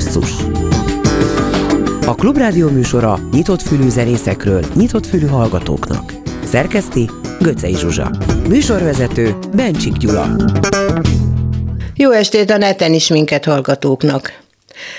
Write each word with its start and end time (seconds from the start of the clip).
Basszus 0.00 0.30
A 2.06 2.14
Klubrádió 2.14 2.68
műsora 2.68 3.18
nyitott 3.32 3.62
fülű 3.62 3.88
zenészekről, 3.88 4.64
nyitott 4.74 5.06
fülű 5.06 5.26
hallgatóknak. 5.26 6.12
Szerkeszti 6.44 7.10
Göcej 7.40 7.72
Zsuzsa. 7.72 8.10
Műsorvezető 8.48 9.36
Bencsik 9.54 9.92
Gyula. 9.92 10.36
Jó 11.94 12.10
estét 12.10 12.50
a 12.50 12.56
neten 12.56 12.92
is 12.92 13.08
minket 13.08 13.44
hallgatóknak. 13.44 14.42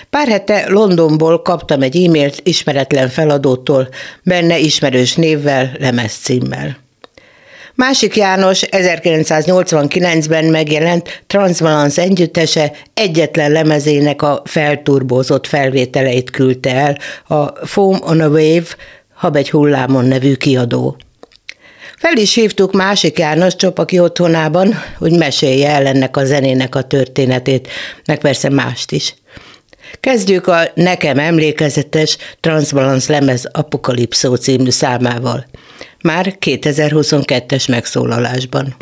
Pár 0.09 0.27
hete 0.27 0.70
Londonból 0.70 1.41
kaptam 1.41 1.81
egy 1.81 2.04
e-mailt 2.04 2.39
ismeretlen 2.43 3.09
feladótól, 3.09 3.89
benne 4.23 4.57
ismerős 4.57 5.15
névvel, 5.15 5.71
lemez 5.79 6.13
címmel. 6.13 6.77
Másik 7.75 8.15
János 8.15 8.61
1989-ben 8.71 10.45
megjelent 10.45 11.23
Transbalance 11.27 12.01
együttese 12.01 12.71
egyetlen 12.93 13.51
lemezének 13.51 14.21
a 14.21 14.41
felturbózott 14.45 15.48
felvételeit 15.48 16.29
küldte 16.29 16.76
el 16.76 16.98
a 17.38 17.65
Foam 17.65 17.99
on 18.02 18.20
a 18.20 18.27
Wave, 18.27 18.67
Habegy 19.13 19.49
hullámon 19.49 20.05
nevű 20.05 20.34
kiadó. 20.34 20.98
Fel 21.98 22.17
is 22.17 22.34
hívtuk 22.34 22.73
másik 22.73 23.17
János 23.17 23.55
Csopaki 23.55 23.99
otthonában, 23.99 24.76
hogy 24.98 25.17
mesélje 25.17 25.70
el 25.70 25.85
ennek 25.85 26.17
a 26.17 26.26
zenének 26.26 26.76
a 26.76 26.81
történetét, 26.81 27.67
meg 28.05 28.20
persze 28.20 28.49
mást 28.49 28.91
is. 28.91 29.15
Kezdjük 29.99 30.48
a 30.48 30.62
nekem 30.73 31.20
emlékezetes 31.20 32.17
Transbalance 32.40 33.12
lemez 33.12 33.49
Apokalipszó 33.51 34.35
című 34.35 34.70
számával. 34.70 35.45
Már 36.02 36.38
2022-es 36.46 37.70
megszólalásban. 37.70 38.76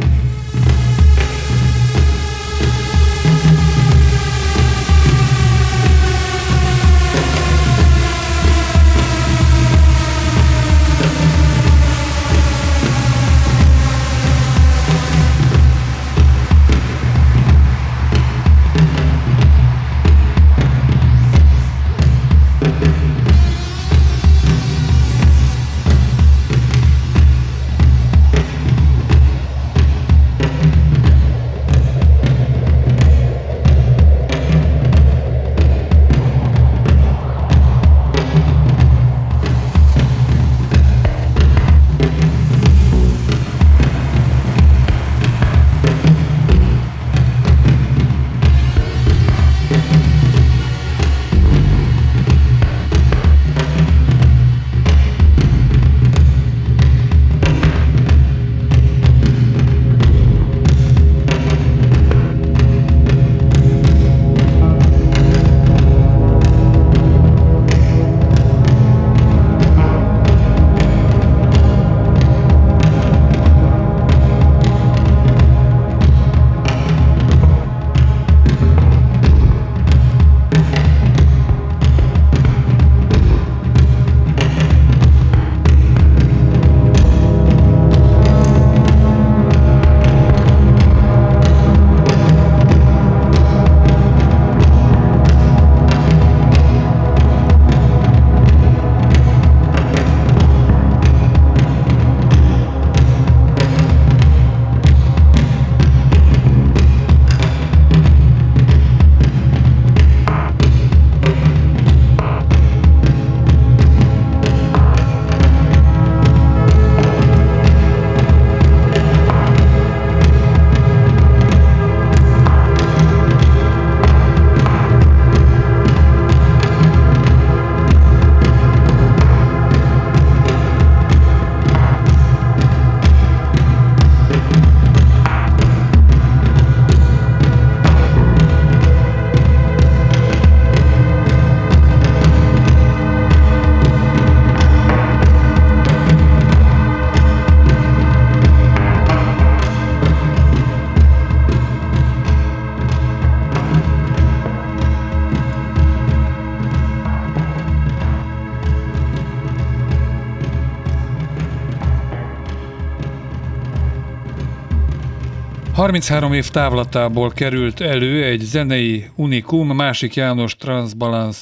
Harminchárom 165.80 166.34
év 166.34 166.50
távlatából 166.50 167.32
került 167.32 167.80
elő 167.80 168.24
egy 168.24 168.40
zenei 168.40 169.06
unikum, 169.16 169.76
másik 169.76 170.16
János 170.16 170.56
Transbalance 170.56 171.40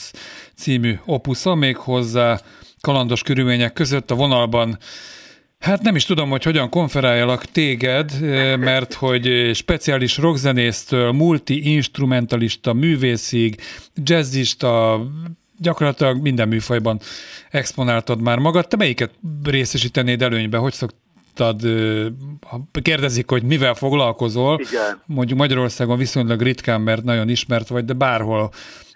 című 0.56 1.00
opusza, 1.06 1.56
még 1.56 1.78
hozzá 1.78 2.40
kalandos 2.81 3.22
körülmények 3.22 3.74
között 3.74 4.12
a 4.12 4.16
vonalban 4.16 4.78
Hát 5.59 5.81
nem 5.81 5.96
is 5.96 6.06
tudom, 6.06 6.30
hogy 6.30 6.44
hogyan 6.44 6.70
konferáljalak 6.70 7.46
téged, 7.46 8.20
mert 8.59 8.94
hogy 8.94 9.52
speciális 9.53 10.18
rockzenésztől, 10.18 11.12
multi-instrumentalista, 11.12 12.74
művészig, 12.74 13.62
jazzista, 13.96 15.02
gyakorlatilag 15.59 16.22
minden 16.22 16.48
műfajban 16.48 17.00
exponáltad 17.50 18.22
már 18.22 18.38
magad. 18.38 18.68
Te 18.68 18.78
melyiket 18.78 19.12
részesítenéd 19.44 20.22
előnybe? 20.22 20.58
Hogy 20.58 20.74
szok, 20.74 20.92
mondtad, 21.38 21.62
kérdezik, 22.81 23.30
hogy 23.30 23.44
mivel 23.44 23.74
foglalkozol, 23.74 24.59
Igen. 24.59 25.02
mondjuk 25.06 25.40
Magyarországon 25.40 25.98
viszonylag 25.98 26.42
ritkán, 26.42 26.81
mert 26.81 27.03
nagyon 27.03 27.30
ismert 27.30 27.68
vagy, 27.68 27.86
de 27.86 27.94
bárhol 27.94 28.50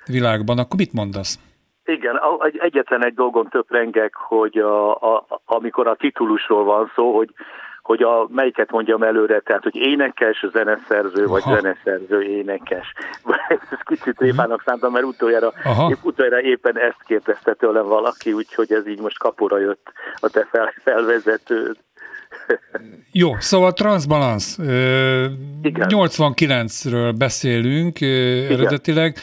világban, 0.05 0.57
akkor 0.57 0.79
mit 0.79 0.93
mondasz? 0.93 1.39
Igen, 1.85 2.19
egyetlen 2.57 3.05
egy 3.05 3.13
dolgon 3.13 3.47
töprengek, 3.49 4.13
hogy 4.15 4.57
a, 4.57 4.91
a, 4.91 5.25
amikor 5.45 5.87
a 5.87 5.95
titulusról 5.95 6.63
van 6.63 6.91
szó, 6.95 7.15
hogy 7.15 7.29
hogy 7.81 8.03
a, 8.03 8.27
melyiket 8.29 8.71
mondjam 8.71 9.03
előre, 9.03 9.39
tehát 9.39 9.63
hogy 9.63 9.75
énekes, 9.75 10.45
zeneszerző, 10.51 11.25
vagy 11.25 11.41
Aha. 11.45 11.55
zeneszerző, 11.55 12.21
énekes. 12.21 12.93
Ez 13.71 13.79
kicsit 13.85 14.15
tréfának 14.15 14.61
szántam, 14.65 14.91
mert 14.91 15.05
utoljára, 15.05 15.53
épp, 15.89 16.03
utoljára 16.03 16.41
éppen 16.41 16.77
ezt 16.77 17.03
kérdezte 17.05 17.53
tőlem 17.53 17.87
valaki, 17.87 18.33
úgyhogy 18.33 18.71
ez 18.71 18.87
így 18.87 18.99
most 18.99 19.19
kapura 19.19 19.59
jött 19.59 19.91
a 20.19 20.29
te 20.29 20.47
fel, 20.51 20.73
felvezetőd. 20.83 21.77
Jó, 23.11 23.39
szóval 23.39 23.73
Transbalance. 23.73 24.63
89-ről 25.63 27.13
beszélünk 27.17 28.01
Igen. 28.01 28.51
eredetileg. 28.51 29.17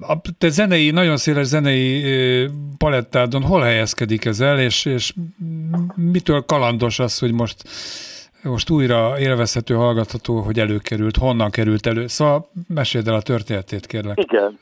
A 0.00 0.20
te 0.38 0.48
zenei, 0.48 0.90
nagyon 0.90 1.16
széles 1.16 1.46
zenei 1.46 2.04
palettádon 2.78 3.42
hol 3.42 3.62
helyezkedik 3.62 4.24
ez 4.24 4.40
el, 4.40 4.58
és, 4.58 4.84
és 4.84 5.12
mitől 5.94 6.44
kalandos 6.44 6.98
az, 6.98 7.18
hogy 7.18 7.32
most 7.32 7.62
most 8.48 8.70
újra 8.70 9.18
élvezhető, 9.18 9.74
hallgatható, 9.74 10.40
hogy 10.40 10.58
előkerült, 10.58 11.16
honnan 11.16 11.50
került 11.50 11.86
elő. 11.86 12.06
Szóval 12.06 12.50
meséld 12.68 13.08
el 13.08 13.14
a 13.14 13.22
történetét, 13.22 13.86
kérlek. 13.86 14.18
Igen. 14.18 14.58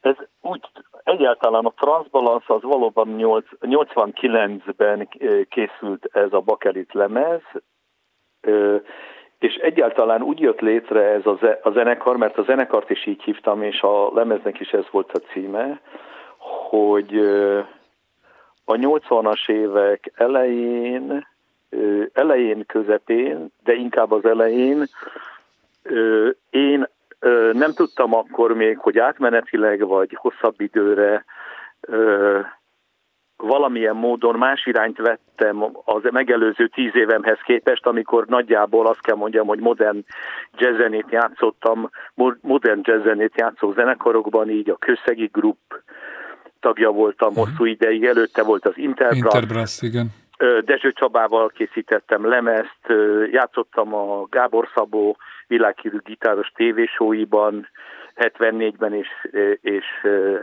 Ez 0.00 0.14
úgy 0.40 0.60
egyáltalán 1.06 1.64
a 1.64 1.74
Transbalance 1.76 2.54
az 2.54 2.62
valóban 2.62 3.14
89-ben 3.60 5.08
készült 5.48 6.08
ez 6.12 6.32
a 6.32 6.40
bakelit 6.40 6.92
lemez, 6.92 7.40
és 9.38 9.54
egyáltalán 9.54 10.22
úgy 10.22 10.40
jött 10.40 10.60
létre 10.60 11.02
ez 11.02 11.26
a 11.62 11.70
zenekar, 11.72 12.16
mert 12.16 12.38
a 12.38 12.42
zenekart 12.42 12.90
is 12.90 13.06
így 13.06 13.22
hívtam, 13.22 13.62
és 13.62 13.80
a 13.80 14.10
lemeznek 14.14 14.60
is 14.60 14.70
ez 14.70 14.84
volt 14.90 15.12
a 15.12 15.18
címe, 15.18 15.80
hogy 16.68 17.16
a 18.64 18.74
80-as 18.74 19.48
évek 19.48 20.12
elején, 20.14 21.26
elején, 22.12 22.66
közepén, 22.66 23.52
de 23.64 23.74
inkább 23.74 24.12
az 24.12 24.24
elején 24.24 24.86
én 26.50 26.88
nem 27.52 27.72
tudtam 27.72 28.14
akkor 28.14 28.54
még, 28.54 28.78
hogy 28.78 28.98
átmenetileg 28.98 29.86
vagy 29.86 30.16
hosszabb 30.20 30.60
időre 30.60 31.24
valamilyen 33.36 33.96
módon 33.96 34.38
más 34.38 34.66
irányt 34.66 34.98
vettem 34.98 35.62
az 35.84 36.02
megelőző 36.10 36.68
tíz 36.68 36.94
évemhez 36.94 37.38
képest, 37.44 37.86
amikor 37.86 38.26
nagyjából 38.26 38.86
azt 38.86 39.00
kell 39.00 39.16
mondjam, 39.16 39.46
hogy 39.46 39.58
modern 39.58 40.04
jazzzenét 40.56 41.06
játszottam, 41.10 41.90
modern 42.40 42.80
jazzzenét 42.82 43.32
játszó 43.36 43.72
zenekarokban, 43.72 44.50
így 44.50 44.70
a 44.70 44.76
Köszegi 44.76 45.30
Group 45.32 45.82
tagja 46.60 46.90
voltam 46.90 47.28
uh-huh. 47.28 47.44
hosszú 47.44 47.64
ideig, 47.64 48.04
előtte 48.04 48.42
volt 48.42 48.66
az 48.66 48.72
Interbrass. 48.76 49.34
Interbrass, 49.34 49.82
igen. 49.82 50.06
Dezső 50.64 50.92
Csabával 50.92 51.48
készítettem 51.48 52.28
lemezt, 52.28 52.92
játszottam 53.30 53.94
a 53.94 54.26
Gábor 54.30 54.68
Szabó 54.74 55.16
világhírű 55.46 55.98
gitáros 56.04 56.48
tévésóiban 56.54 57.68
74-ben 58.16 58.94
és, 58.94 59.08
és 59.60 59.84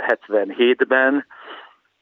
77-ben, 0.08 1.26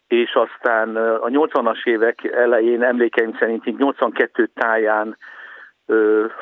és 0.07 0.33
aztán 0.33 0.95
a 0.95 1.27
80-as 1.27 1.85
évek 1.85 2.23
elején 2.23 2.83
emlékeim 2.83 3.35
szerint 3.39 3.77
82 3.77 4.49
táján 4.53 5.17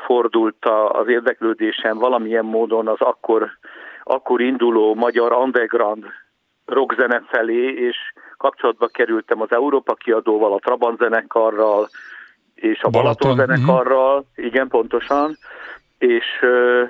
fordult 0.06 0.66
az 0.90 1.08
érdeklődésem 1.08 1.98
valamilyen 1.98 2.46
módon 2.46 2.88
az 2.88 3.02
akkor, 3.02 3.50
akkor 4.04 4.42
induló 4.42 4.96
magyar 4.96 5.32
underground 5.34 6.06
rockzene 6.70 7.24
felé, 7.28 7.74
és 7.74 7.98
kapcsolatba 8.38 8.88
kerültem 8.88 9.42
az 9.42 9.52
Európa 9.52 9.94
kiadóval, 9.94 10.54
a 10.54 10.60
Trabant 10.60 10.98
zenekarral, 10.98 11.90
és 12.56 12.82
a 12.82 12.90
Balaton, 12.90 13.36
Balaton 13.36 13.56
zenekarral, 13.56 14.18
uh-huh. 14.18 14.46
igen, 14.46 14.68
pontosan, 14.68 15.38
és 15.98 16.26
uh, 16.42 16.90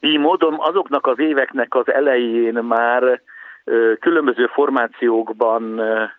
így 0.00 0.18
módon 0.18 0.54
azoknak 0.58 1.06
az 1.06 1.18
éveknek 1.18 1.74
az 1.74 1.92
elején 1.92 2.54
már 2.54 3.02
uh, 3.02 3.98
különböző 3.98 4.46
formációkban 4.46 5.62
uh, 5.62 6.10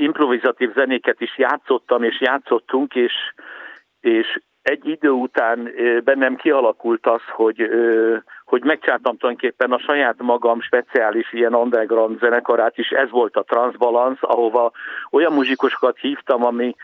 improvizatív 0.00 0.72
zenéket 0.74 1.20
is 1.20 1.38
játszottam, 1.38 2.02
és 2.02 2.20
játszottunk, 2.20 2.94
és, 2.94 3.12
és 4.00 4.40
egy 4.62 4.86
idő 4.88 5.10
után 5.10 5.70
bennem 6.04 6.36
kialakult 6.36 7.06
az, 7.06 7.20
hogy, 7.32 7.70
hogy 8.48 8.64
megcsáltam 8.64 9.16
tulajdonképpen 9.16 9.72
a 9.72 9.78
saját 9.78 10.14
magam 10.18 10.60
speciális 10.60 11.32
ilyen 11.32 11.54
underground 11.54 12.18
zenekarát 12.18 12.78
is, 12.78 12.88
ez 12.88 13.10
volt 13.10 13.36
a 13.36 13.42
Transbalance, 13.42 14.26
ahova 14.26 14.72
olyan 15.10 15.32
muzsikusokat 15.32 15.98
hívtam, 15.98 16.44
ami, 16.44 16.74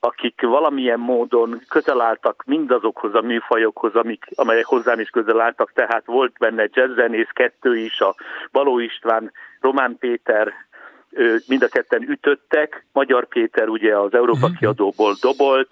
akik 0.00 0.40
valamilyen 0.40 0.98
módon 0.98 1.60
közel 1.68 2.00
álltak 2.00 2.42
mindazokhoz 2.46 3.14
a 3.14 3.20
műfajokhoz, 3.20 3.94
amik, 3.94 4.24
amelyek 4.34 4.64
hozzám 4.64 5.00
is 5.00 5.08
közel 5.08 5.40
álltak, 5.40 5.72
tehát 5.72 6.06
volt 6.06 6.32
benne 6.38 6.68
jazzzenész 6.72 7.30
kettő 7.32 7.76
is, 7.76 8.00
a 8.00 8.14
Baló 8.52 8.78
István, 8.78 9.32
Román 9.60 9.96
Péter, 9.98 10.52
mind 11.46 11.62
a 11.62 11.68
ketten 11.68 12.02
ütöttek, 12.02 12.86
Magyar 12.92 13.26
Péter 13.26 13.68
ugye 13.68 13.98
az 13.98 14.14
Európa 14.14 14.46
mhm. 14.46 14.56
kiadóból 14.56 15.14
dobolt, 15.20 15.68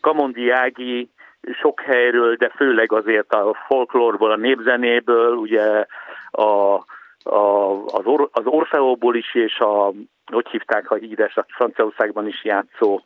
Kamondi 0.00 0.50
Ági 0.50 1.10
sok 1.60 1.80
helyről, 1.80 2.34
de 2.34 2.52
főleg 2.56 2.92
azért 2.92 3.32
a 3.32 3.54
folklórból, 3.66 4.30
a 4.30 4.36
népzenéből, 4.36 5.36
ugye 5.36 5.86
a, 6.30 6.74
a, 7.22 7.70
az, 7.86 8.04
or, 8.04 8.28
az 8.32 8.46
Orfeóból 8.46 9.16
is, 9.16 9.34
és 9.34 9.58
a, 9.58 9.92
hogy 10.26 10.48
hívták 10.50 10.90
a 10.90 10.94
híres, 10.94 11.36
a 11.36 11.44
Franciaországban 11.48 12.26
is 12.26 12.44
játszó 12.44 13.00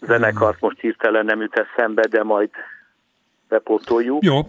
zenekart, 0.00 0.60
most 0.60 0.80
hirtelen 0.80 1.24
nem 1.24 1.42
üt 1.42 1.56
eszembe, 1.56 2.06
de 2.06 2.22
majd 2.22 2.50
bepótoljuk. 3.48 4.24
Jó, 4.24 4.40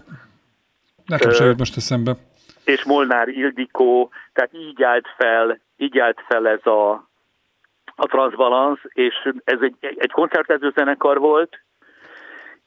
nekem 1.05 1.31
sem 1.31 1.45
jött 1.45 1.57
most 1.57 1.77
eszembe. 1.77 2.15
És 2.63 2.83
Molnár 2.83 3.27
Ildikó, 3.27 4.11
tehát 4.33 4.53
így 4.53 4.83
állt 4.83 5.07
fel, 5.17 5.59
így 5.77 5.99
állt 5.99 6.21
fel 6.27 6.47
ez 6.47 6.65
a, 6.65 6.91
a 7.95 8.05
Transbalance, 8.05 8.81
és 8.87 9.13
ez 9.43 9.59
egy, 9.61 9.75
egy 9.79 10.11
koncertező 10.11 10.71
zenekar 10.75 11.19
volt, 11.19 11.59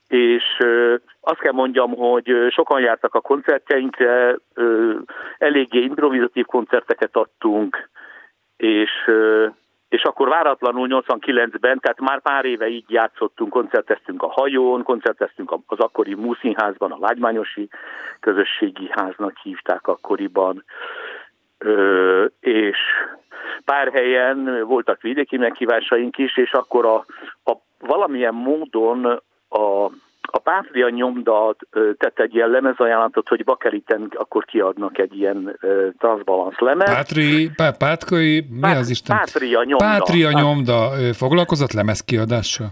és 0.09 0.45
azt 1.21 1.39
kell 1.39 1.53
mondjam, 1.53 1.95
hogy 1.95 2.47
sokan 2.51 2.81
jártak 2.81 3.15
a 3.15 3.21
koncertjeinkre, 3.21 4.37
eléggé 5.39 5.81
improvizatív 5.81 6.45
koncerteket 6.45 7.17
adtunk, 7.17 7.89
és, 8.57 8.91
és 9.89 10.03
akkor 10.03 10.29
váratlanul 10.29 10.89
89-ben, 10.91 11.79
tehát 11.81 12.01
már 12.01 12.21
pár 12.21 12.45
éve 12.45 12.69
így 12.69 12.91
játszottunk, 12.91 13.51
koncerteztünk 13.51 14.23
a 14.23 14.31
hajón, 14.31 14.83
koncerteztünk 14.83 15.55
az 15.67 15.79
akkori 15.79 16.15
Múszínházban, 16.15 16.93
a 16.93 16.99
Lágymányosi 17.01 17.69
Közösségi 18.21 18.89
Háznak 18.91 19.39
hívták 19.43 19.87
akkoriban, 19.87 20.65
és 22.41 22.79
pár 23.65 23.93
helyen 23.93 24.65
voltak 24.67 25.03
vidéki 25.03 25.37
meghívásaink 25.37 26.19
is, 26.19 26.37
és 26.37 26.53
akkor 26.53 26.87
a, 26.87 27.05
a 27.45 27.57
valamilyen 27.79 28.35
módon 28.35 29.23
a, 29.55 29.85
a 30.21 30.39
Pátria 30.39 30.89
nyomda 30.89 31.57
tett 31.99 32.19
egy 32.19 32.35
ilyen 32.35 32.49
lemezajánlatot, 32.49 33.29
hogy 33.29 33.45
Bakeliten 33.45 34.11
akkor 34.15 34.45
kiadnak 34.45 34.99
egy 34.99 35.19
ilyen 35.19 35.59
transzbalansz 35.99 36.59
lemez. 36.59 36.95
Pátri, 36.95 37.51
pá, 37.57 37.71
pátkai, 37.71 38.47
mi 38.51 38.61
Pát, 38.61 38.77
az 38.77 38.91
Isten? 38.91 39.17
Pátria 39.17 39.63
nyomda. 39.63 39.85
Pátria 39.85 40.31
nyomda 40.31 40.91
foglalkozott 41.13 41.73
lemezkiadással? 41.73 42.67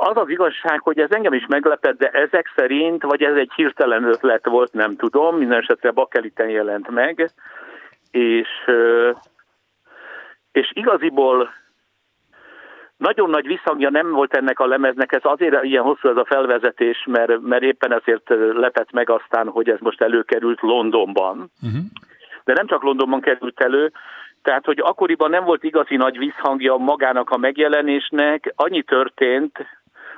Az 0.00 0.16
az 0.16 0.28
igazság, 0.28 0.80
hogy 0.80 0.98
ez 0.98 1.10
engem 1.10 1.32
is 1.32 1.46
meglepett, 1.48 1.98
de 1.98 2.08
ezek 2.08 2.52
szerint, 2.56 3.02
vagy 3.02 3.22
ez 3.22 3.36
egy 3.36 3.50
hirtelen 3.54 4.04
ötlet 4.04 4.46
volt, 4.46 4.72
nem 4.72 4.96
tudom, 4.96 5.36
minden 5.36 5.58
esetre 5.58 5.90
Bakeliten 5.90 6.48
jelent 6.48 6.90
meg, 6.90 7.30
és, 8.10 8.48
és 10.52 10.70
igaziból 10.74 11.50
nagyon 12.96 13.30
nagy 13.30 13.46
visszhangja 13.46 13.90
nem 13.90 14.10
volt 14.10 14.34
ennek 14.34 14.60
a 14.60 14.66
lemeznek, 14.66 15.12
ez 15.12 15.20
azért 15.22 15.64
ilyen 15.64 15.82
hosszú 15.82 16.08
ez 16.08 16.16
a 16.16 16.24
felvezetés, 16.24 17.04
mert, 17.06 17.40
mert 17.40 17.62
éppen 17.62 17.92
ezért 17.92 18.28
lepett 18.52 18.92
meg 18.92 19.10
aztán, 19.10 19.48
hogy 19.48 19.68
ez 19.68 19.78
most 19.80 20.02
előkerült 20.02 20.60
Londonban. 20.60 21.50
Uh-huh. 21.62 21.82
De 22.44 22.52
nem 22.52 22.66
csak 22.66 22.82
Londonban 22.82 23.20
került 23.20 23.60
elő, 23.60 23.92
tehát, 24.42 24.64
hogy 24.64 24.78
akkoriban 24.78 25.30
nem 25.30 25.44
volt 25.44 25.64
igazi 25.64 25.96
nagy 25.96 26.18
visszhangja 26.18 26.76
magának 26.76 27.30
a 27.30 27.36
megjelenésnek, 27.36 28.52
annyi 28.56 28.82
történt, 28.82 29.58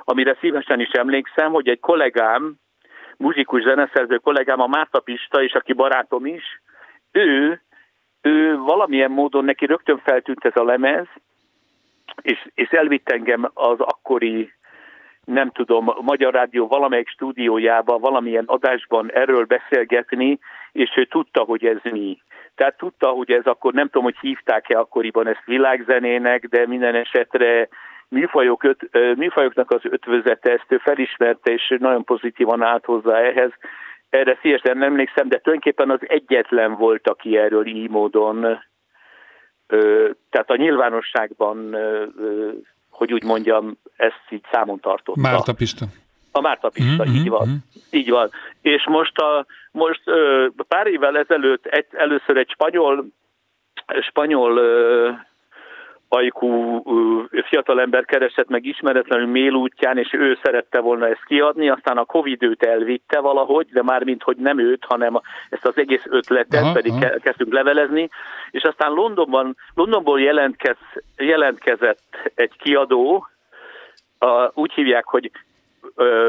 amire 0.03 0.37
szívesen 0.39 0.79
is 0.79 0.89
emlékszem, 0.89 1.51
hogy 1.51 1.67
egy 1.67 1.79
kollégám, 1.79 2.55
muzsikus 3.17 3.61
zeneszerző 3.61 4.17
kollégám, 4.17 4.61
a 4.61 4.67
Márta 4.67 4.99
Pista, 4.99 5.43
és 5.43 5.53
aki 5.53 5.73
barátom 5.73 6.25
is, 6.25 6.61
ő, 7.11 7.61
ő 8.21 8.57
valamilyen 8.57 9.11
módon 9.11 9.45
neki 9.45 9.65
rögtön 9.65 10.01
feltűnt 10.03 10.45
ez 10.45 10.55
a 10.55 10.63
lemez, 10.63 11.07
és, 12.21 12.47
és 12.53 12.69
elvitt 12.69 13.09
engem 13.09 13.49
az 13.53 13.79
akkori, 13.79 14.51
nem 15.25 15.49
tudom, 15.49 15.93
Magyar 16.01 16.33
Rádió 16.33 16.67
valamelyik 16.67 17.09
stúdiójába, 17.09 17.97
valamilyen 17.97 18.43
adásban 18.47 19.11
erről 19.11 19.45
beszélgetni, 19.45 20.39
és 20.71 20.89
ő 20.95 21.05
tudta, 21.05 21.41
hogy 21.41 21.65
ez 21.65 21.77
mi. 21.91 22.17
Tehát 22.55 22.77
tudta, 22.77 23.07
hogy 23.07 23.31
ez 23.31 23.45
akkor, 23.45 23.73
nem 23.73 23.85
tudom, 23.85 24.03
hogy 24.03 24.17
hívták-e 24.21 24.79
akkoriban 24.79 25.27
ezt 25.27 25.45
világzenének, 25.45 26.47
de 26.47 26.67
minden 26.67 26.95
esetre 26.95 27.67
műfajok 28.09 28.63
öt, 28.63 28.89
műfajoknak 29.17 29.71
az 29.71 29.81
ötvözete, 29.83 30.51
ezt 30.51 30.65
ő 30.67 30.77
felismerte, 30.77 31.51
és 31.51 31.75
nagyon 31.79 32.03
pozitívan 32.03 32.61
állt 32.61 32.85
hozzá 32.85 33.17
ehhez. 33.17 33.51
Erre 34.09 34.37
szívesen 34.41 34.77
nem 34.77 34.89
emlékszem, 34.89 35.27
de 35.29 35.39
tulajdonképpen 35.39 35.89
az 35.89 35.99
egyetlen 36.01 36.75
volt, 36.75 37.09
aki 37.09 37.37
erről 37.37 37.65
így 37.65 37.89
módon 37.89 38.63
tehát 40.29 40.49
a 40.49 40.55
nyilvánosságban, 40.55 41.75
hogy 42.89 43.13
úgy 43.13 43.23
mondjam, 43.23 43.77
ezt 43.95 44.23
így 44.29 44.43
számon 44.51 44.79
tartotta. 44.79 45.21
Márta 45.21 45.53
Pista. 45.53 45.85
A 46.31 46.41
Márta 46.41 46.69
Pista, 46.69 47.03
mm-hmm, 47.03 47.15
így 47.15 47.29
van. 47.29 47.47
Mm-hmm. 47.47 47.57
Így 47.89 48.09
van. 48.09 48.29
És 48.61 48.87
most, 48.87 49.17
a, 49.17 49.45
most 49.71 50.01
pár 50.67 50.87
évvel 50.87 51.17
ezelőtt 51.17 51.65
egy, 51.65 51.85
először 51.91 52.37
egy 52.37 52.49
spanyol, 52.49 53.05
spanyol 54.01 54.59
ajkú 56.09 56.83
fiatalember 57.47 58.05
keresett 58.05 58.47
meg 58.47 58.65
ismeretlenül 58.65 59.27
mail 59.27 59.53
útján, 59.53 59.97
és 59.97 60.13
ő 60.13 60.37
szerette 60.43 60.79
volna 60.79 61.07
ezt 61.07 61.25
kiadni, 61.25 61.69
aztán 61.69 61.97
a 61.97 62.05
Covid 62.05 62.43
őt 62.43 62.63
elvitte 62.63 63.19
valahogy, 63.19 63.67
de 63.71 63.83
már 63.83 64.03
mint 64.03 64.23
hogy 64.23 64.37
nem 64.37 64.59
őt, 64.59 64.85
hanem 64.87 65.21
ezt 65.49 65.65
az 65.65 65.77
egész 65.77 66.05
ötletet 66.09 66.63
aha, 66.63 66.71
pedig 66.71 66.91
aha. 66.91 67.19
kezdtünk 67.21 67.53
levelezni, 67.53 68.09
és 68.51 68.63
aztán 68.63 68.91
Londonban, 68.91 69.55
Londonból 69.73 70.21
jelentkez, 70.21 70.77
jelentkezett 71.17 72.31
egy 72.35 72.57
kiadó, 72.57 73.27
a, 74.19 74.51
úgy 74.53 74.73
hívják, 74.73 75.05
hogy 75.05 75.31
uh, 75.95 76.27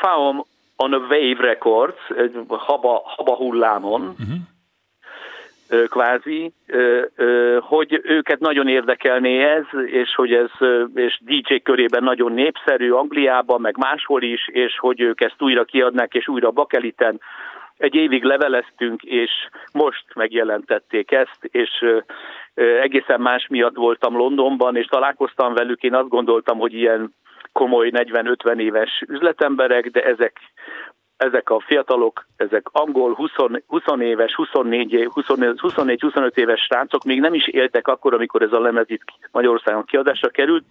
Faum 0.00 0.42
on 0.76 0.92
a 0.92 0.98
Wave 0.98 1.40
Records, 1.40 1.98
haba, 2.48 3.02
haba 3.04 3.34
hullámon, 3.34 4.00
uh-huh 4.00 4.36
kvázi, 5.88 6.52
hogy 7.60 8.00
őket 8.02 8.38
nagyon 8.38 8.68
érdekelné 8.68 9.42
ez, 9.42 9.64
és 9.86 10.14
hogy 10.14 10.32
ez 10.32 10.50
és 10.94 11.20
DJ 11.24 11.54
körében 11.62 12.02
nagyon 12.02 12.32
népszerű 12.32 12.90
Angliában, 12.90 13.60
meg 13.60 13.76
máshol 13.76 14.22
is, 14.22 14.48
és 14.48 14.78
hogy 14.78 15.00
ők 15.00 15.20
ezt 15.20 15.42
újra 15.42 15.64
kiadnák, 15.64 16.14
és 16.14 16.28
újra 16.28 16.50
bakeliten. 16.50 17.20
Egy 17.76 17.94
évig 17.94 18.22
leveleztünk, 18.22 19.02
és 19.02 19.30
most 19.72 20.04
megjelentették 20.14 21.12
ezt, 21.12 21.38
és 21.50 21.84
egészen 22.54 23.20
más 23.20 23.46
miatt 23.48 23.74
voltam 23.74 24.16
Londonban, 24.16 24.76
és 24.76 24.86
találkoztam 24.86 25.54
velük, 25.54 25.82
én 25.82 25.94
azt 25.94 26.08
gondoltam, 26.08 26.58
hogy 26.58 26.74
ilyen 26.74 27.14
komoly 27.52 27.90
40-50 27.92 28.58
éves 28.58 29.02
üzletemberek, 29.08 29.86
de 29.90 30.02
ezek 30.02 30.36
ezek 31.22 31.50
a 31.50 31.60
fiatalok, 31.60 32.26
ezek 32.36 32.66
angol 32.72 33.14
20, 33.14 33.30
20 33.66 33.82
éves, 33.98 34.34
24, 34.34 35.08
24-25 35.14 36.36
éves 36.36 36.60
srácok 36.60 37.04
még 37.04 37.20
nem 37.20 37.34
is 37.34 37.46
éltek 37.46 37.88
akkor, 37.88 38.14
amikor 38.14 38.42
ez 38.42 38.52
a 38.52 38.60
lemez 38.60 38.90
itt 38.90 39.02
Magyarországon 39.30 39.84
kiadásra 39.84 40.28
került, 40.28 40.64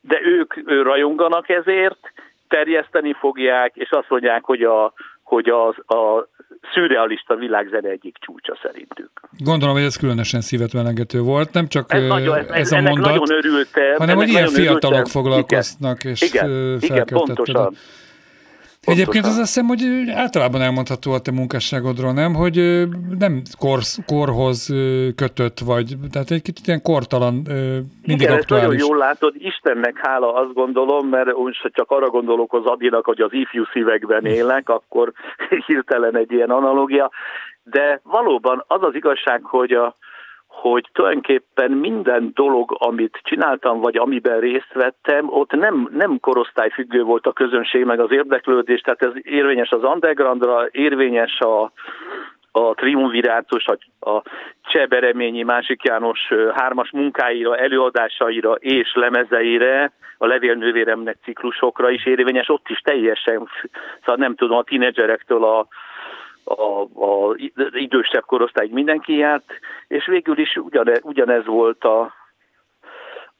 de 0.00 0.20
ők 0.22 0.54
rajonganak 0.82 1.48
ezért, 1.48 2.12
terjeszteni 2.48 3.12
fogják, 3.12 3.76
és 3.76 3.90
azt 3.90 4.08
mondják, 4.08 4.44
hogy 4.44 4.62
a, 4.62 4.92
hogy 5.22 5.48
az, 5.48 5.96
a 5.96 6.28
szürrealista 6.72 7.34
világzene 7.34 7.88
egyik 7.88 8.16
csúcsa 8.20 8.58
szerintük. 8.62 9.10
Gondolom, 9.38 9.74
hogy 9.74 9.84
ez 9.84 9.96
különösen 9.96 10.40
szívet 10.40 10.72
melengető 10.72 11.20
volt, 11.20 11.52
nem 11.52 11.68
csak 11.68 11.92
ez, 11.92 12.06
nagyon, 12.06 12.36
ez, 12.38 12.48
ez 12.48 12.72
a 12.72 12.80
mondat, 12.80 13.04
nagyon 13.04 13.30
örültem, 13.30 13.96
hanem 13.96 14.16
hogy 14.16 14.28
ilyen 14.28 14.48
fiatalok 14.48 14.84
örültem. 14.84 15.22
foglalkoznak, 15.22 16.04
és 16.04 16.20
igen, 16.22 16.76
igen, 16.80 17.04
pontosan. 17.06 17.74
Egyébként 18.84 19.24
az 19.24 19.30
azt 19.30 19.54
hiszem, 19.54 19.66
hogy 19.66 19.82
általában 20.14 20.60
elmondható 20.60 21.12
a 21.12 21.20
te 21.20 21.30
munkásságodról, 21.30 22.12
nem? 22.12 22.34
Hogy 22.34 22.86
nem 23.18 23.42
korsz, 23.58 23.98
korhoz 24.06 24.74
kötött 25.16 25.58
vagy, 25.58 25.96
tehát 26.12 26.30
egy 26.30 26.42
kicsit 26.42 26.66
ilyen 26.66 26.82
kortalan, 26.82 27.34
mindig 28.06 28.26
Igen, 28.26 28.32
aktuális. 28.32 28.66
nagyon 28.66 28.86
jól 28.88 28.96
látod, 28.96 29.34
Istennek 29.38 29.98
hála 30.02 30.34
azt 30.34 30.52
gondolom, 30.52 31.08
mert 31.08 31.32
úgy 31.32 31.56
csak 31.72 31.90
arra 31.90 32.08
gondolok 32.10 32.52
az 32.52 32.64
Adinak, 32.64 33.04
hogy 33.04 33.20
az 33.20 33.32
ifjú 33.32 33.64
szívekben 33.72 34.24
élek, 34.24 34.68
akkor 34.68 35.12
hirtelen 35.66 36.16
egy 36.16 36.32
ilyen 36.32 36.50
analógia, 36.50 37.10
de 37.62 38.00
valóban 38.02 38.64
az 38.66 38.82
az 38.82 38.94
igazság, 38.94 39.44
hogy 39.44 39.72
a, 39.72 39.96
hogy 40.70 40.88
tulajdonképpen 40.92 41.70
minden 41.70 42.30
dolog, 42.34 42.76
amit 42.78 43.20
csináltam, 43.22 43.80
vagy 43.80 43.96
amiben 43.96 44.40
részt 44.40 44.72
vettem, 44.72 45.26
ott 45.28 45.50
nem, 45.50 45.88
nem 45.92 46.20
korosztályfüggő 46.20 47.02
volt 47.02 47.26
a 47.26 47.32
közönség, 47.32 47.84
meg 47.84 48.00
az 48.00 48.10
érdeklődés, 48.10 48.80
tehát 48.80 49.02
ez 49.02 49.12
érvényes 49.22 49.70
az 49.70 49.82
undergroundra, 49.82 50.66
érvényes 50.70 51.38
a, 51.38 51.72
a 52.52 52.74
triumvirátus, 52.74 53.66
a, 53.66 54.10
a 54.10 54.22
Csebereményi 54.62 55.42
Másik 55.42 55.82
János 55.82 56.20
hármas 56.54 56.90
munkáira, 56.90 57.56
előadásaira 57.56 58.52
és 58.52 58.94
lemezeire, 58.94 59.92
a 60.18 60.26
levélnővéremnek 60.26 61.16
ciklusokra 61.24 61.90
is 61.90 62.06
érvényes, 62.06 62.48
ott 62.48 62.68
is 62.68 62.78
teljesen, 62.78 63.48
szóval 63.98 64.16
nem 64.16 64.34
tudom, 64.34 64.58
a 64.58 64.62
tínedzserektől 64.62 65.44
a, 65.44 65.66
a, 66.44 66.80
a 66.80 67.36
idősebb 67.72 68.24
korosztályig 68.26 68.72
mindenki 68.72 69.16
járt, 69.16 69.44
és 69.88 70.06
végül 70.06 70.38
is 70.38 70.56
ugyanez, 70.56 71.00
ugyanez 71.02 71.46
volt 71.46 71.84
a, 71.84 72.12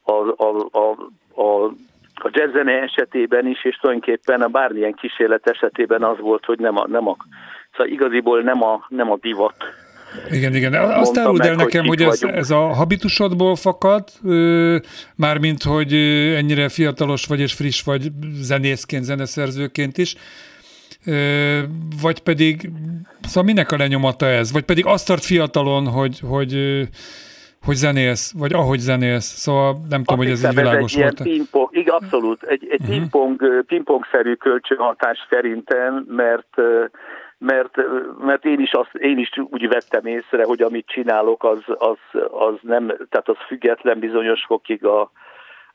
a, 0.03 0.13
a, 0.37 0.69
a, 0.71 0.91
a 1.43 1.73
a 2.15 2.31
jazzzene 2.33 2.73
esetében 2.73 3.47
is, 3.47 3.65
és 3.65 3.77
tulajdonképpen 3.77 4.41
a 4.41 4.49
bármilyen 4.49 4.93
kísérlet 4.93 5.49
esetében 5.49 6.03
az 6.03 6.19
volt, 6.19 6.45
hogy 6.45 6.59
nem 6.59 6.79
a, 6.79 6.87
nem 6.87 7.09
a 7.09 7.17
szóval 7.73 7.93
igaziból 7.93 8.43
nem 8.43 8.63
a, 8.63 8.87
nem 8.89 9.11
a 9.11 9.17
divat. 9.21 9.55
Igen, 10.31 10.55
igen. 10.55 10.75
Azt 10.75 11.19
áruld 11.19 11.41
el 11.41 11.55
nekem, 11.55 11.87
hogy, 11.87 12.03
hogy 12.03 12.13
ez, 12.13 12.23
ez 12.23 12.51
a 12.51 12.59
habitusodból 12.59 13.57
fakad, 13.57 14.09
mármint, 15.17 15.63
hogy 15.63 15.93
ennyire 16.37 16.69
fiatalos 16.69 17.27
vagy 17.27 17.41
és 17.41 17.53
friss 17.53 17.83
vagy 17.83 18.03
zenészként, 18.41 19.05
zeneszerzőként 19.05 19.99
is, 19.99 20.15
vagy 22.03 22.21
pedig, 22.23 22.71
szóval 23.23 23.45
minek 23.45 23.73
a 23.73 23.77
lenyomata 23.77 24.27
ez? 24.27 24.53
Vagy 24.53 24.65
pedig 24.65 24.87
azt 24.87 25.07
tart 25.07 25.25
fiatalon, 25.25 25.87
hogy, 25.87 26.21
hogy, 26.29 26.83
hogy 27.65 27.75
zenélsz, 27.75 28.33
vagy 28.39 28.53
ahogy 28.53 28.79
zenélsz, 28.79 29.25
szóval 29.25 29.73
nem 29.73 30.01
azt 30.01 30.09
tudom, 30.09 30.25
hogy 30.25 30.31
ez 30.31 30.45
így 30.45 30.55
világos 30.55 30.95
ez 30.95 31.01
volt. 31.01 31.23
Pingpong, 31.23 31.69
igen, 31.77 31.95
abszolút, 31.95 32.43
egy, 32.43 32.67
egy 32.71 32.81
uh-huh. 32.81 32.97
pingpong, 32.97 33.65
pingpongszerű 33.67 34.35
kölcsönhatás 34.35 35.27
szerintem, 35.31 36.05
mert 36.09 36.61
mert, 37.39 37.77
mert 38.19 38.45
én, 38.45 38.61
is 38.61 38.73
azt, 38.73 38.95
én 38.95 39.19
is 39.19 39.31
úgy 39.51 39.69
vettem 39.69 40.07
észre, 40.07 40.45
hogy 40.45 40.63
amit 40.63 40.87
csinálok, 40.87 41.45
az, 41.45 41.63
az, 41.67 42.21
az 42.31 42.55
nem, 42.61 42.87
tehát 42.87 43.29
az 43.29 43.37
független 43.47 43.99
bizonyos 43.99 44.45
fokig 44.47 44.85
a, 44.85 45.11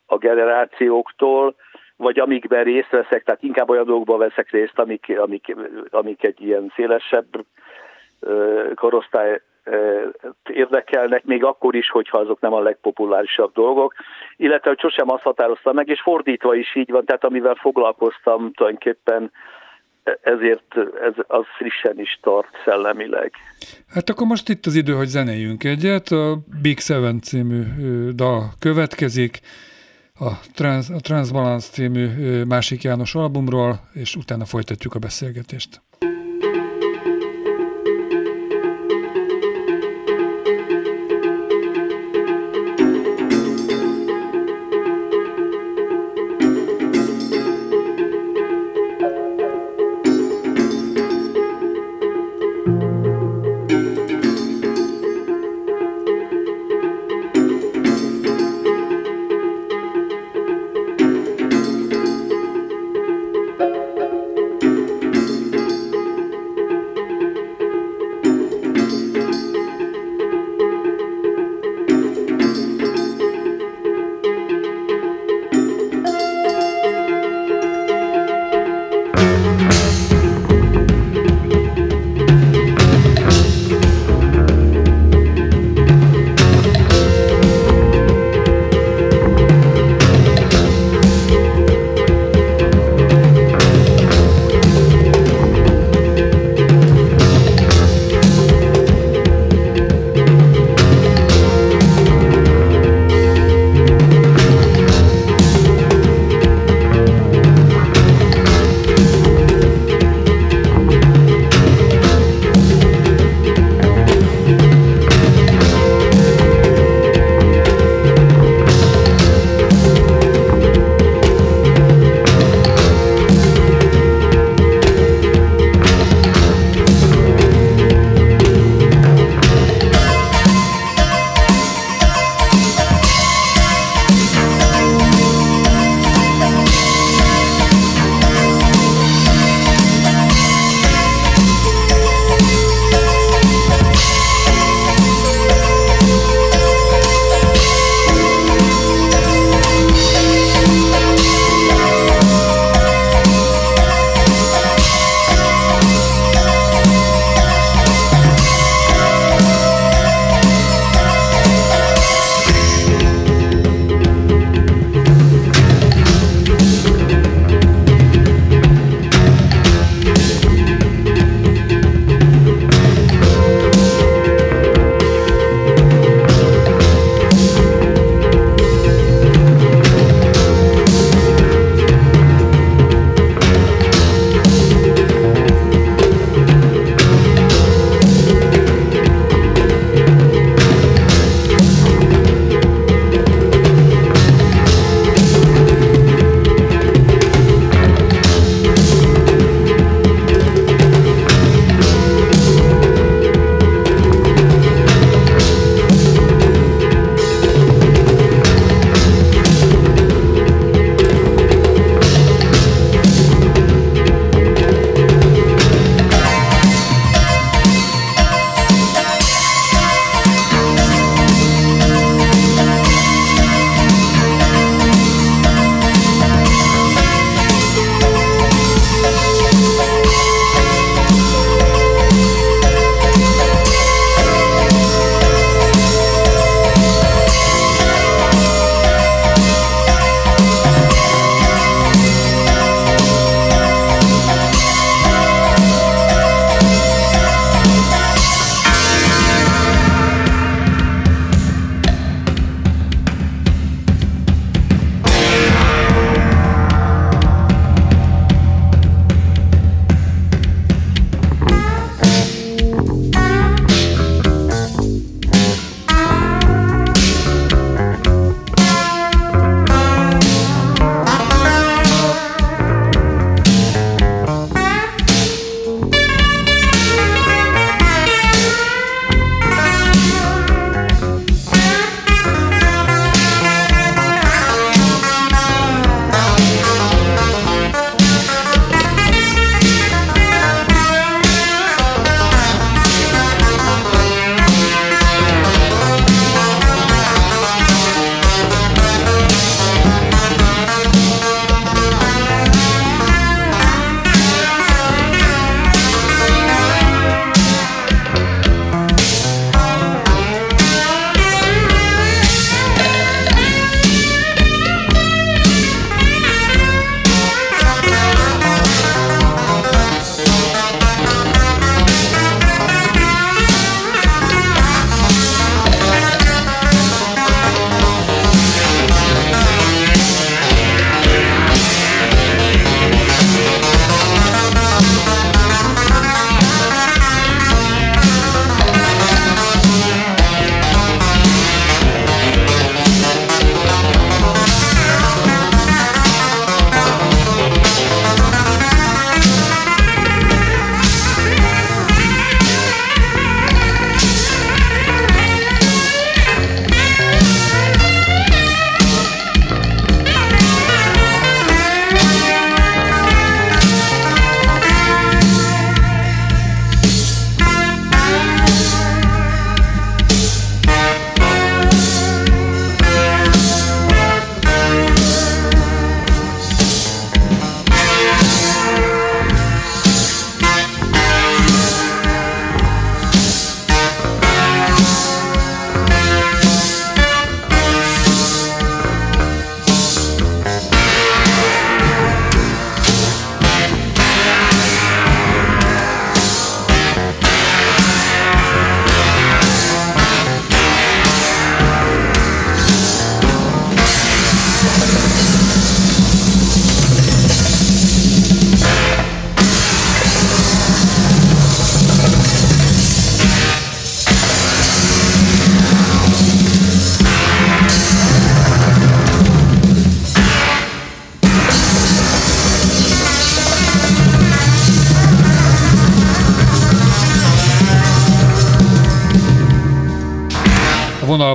a 0.05 0.17
generációktól, 0.17 1.55
vagy 1.99 2.19
amikben 2.19 2.63
részt 2.63 2.89
veszek, 2.89 3.23
tehát 3.23 3.43
inkább 3.43 3.69
olyan 3.69 3.85
dolgokban 3.85 4.17
veszek 4.17 4.51
részt, 4.51 4.79
amik, 4.79 5.19
amik, 5.19 5.55
amik 5.89 6.23
egy 6.23 6.41
ilyen 6.41 6.71
szélesebb 6.75 7.45
korosztály 8.75 9.41
érdekelnek, 10.49 11.23
még 11.23 11.43
akkor 11.43 11.75
is, 11.75 11.89
hogyha 11.89 12.17
azok 12.17 12.39
nem 12.39 12.53
a 12.53 12.59
legpopulárisabb 12.59 13.53
dolgok, 13.53 13.93
illetve 14.37 14.69
hogy 14.69 14.79
sosem 14.79 15.11
azt 15.11 15.23
határoztam 15.23 15.75
meg, 15.75 15.87
és 15.87 16.01
fordítva 16.01 16.55
is 16.55 16.75
így 16.75 16.91
van, 16.91 17.05
tehát 17.05 17.23
amivel 17.23 17.55
foglalkoztam 17.55 18.51
tulajdonképpen 18.51 19.31
ezért 20.21 20.77
ez 21.01 21.13
az 21.27 21.45
frissen 21.57 21.99
is 21.99 22.19
tart 22.21 22.49
szellemileg. 22.65 23.33
Hát 23.89 24.09
akkor 24.09 24.27
most 24.27 24.49
itt 24.49 24.65
az 24.65 24.75
idő, 24.75 24.93
hogy 24.93 25.07
zenéljünk 25.07 25.63
egyet. 25.63 26.07
A 26.07 26.37
Big 26.61 26.79
Seven 26.79 27.21
című 27.21 27.61
dal 28.15 28.43
következik 28.59 29.39
a, 30.19 30.39
Trans, 30.53 30.89
a 30.89 30.99
Transbalance 30.99 31.69
című 31.71 32.43
másik 32.43 32.83
János 32.83 33.15
albumról, 33.15 33.89
és 33.93 34.15
utána 34.15 34.45
folytatjuk 34.45 34.95
a 34.95 34.99
beszélgetést. 34.99 35.81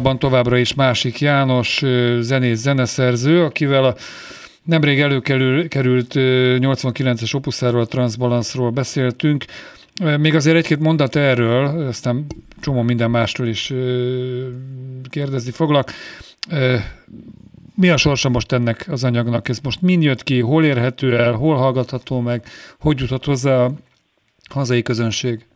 Vonalban 0.04 0.30
továbbra 0.30 0.56
is 0.56 0.74
másik 0.74 1.20
János, 1.20 1.82
zenész, 2.20 2.60
zeneszerző, 2.60 3.44
akivel 3.44 3.84
a 3.84 3.94
nemrég 4.64 5.00
előkerült 5.00 6.12
89-es 6.14 7.34
opuszáról, 7.34 7.80
a 7.80 7.86
Transbalance-ról 7.86 8.70
beszéltünk. 8.70 9.44
Még 10.18 10.34
azért 10.34 10.56
egy-két 10.56 10.78
mondat 10.78 11.16
erről, 11.16 11.86
aztán 11.86 12.26
csomó 12.60 12.82
minden 12.82 13.10
másról 13.10 13.46
is 13.46 13.72
kérdezni 15.10 15.50
foglak. 15.50 15.90
Mi 17.74 17.88
a 17.88 17.96
sorsa 17.96 18.28
most 18.28 18.52
ennek 18.52 18.86
az 18.88 19.04
anyagnak? 19.04 19.48
Ez 19.48 19.58
most 19.62 19.82
mind 19.82 20.02
jött 20.02 20.22
ki, 20.22 20.40
hol 20.40 20.64
érhető 20.64 21.16
el, 21.16 21.32
hol 21.32 21.56
hallgatható 21.56 22.20
meg, 22.20 22.46
hogy 22.80 23.00
jutott 23.00 23.24
hozzá 23.24 23.64
a 23.64 23.72
hazai 24.48 24.82
közönség? 24.82 25.46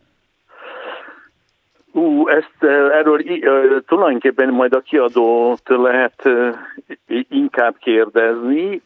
Ezt 2.38 2.72
erről 2.92 3.22
tulajdonképpen 3.87 4.48
majd 4.48 4.74
a 4.74 4.81
kiadót 4.81 5.62
lehet 5.66 6.29
inkább 7.29 7.77
kérdezni. 7.79 8.83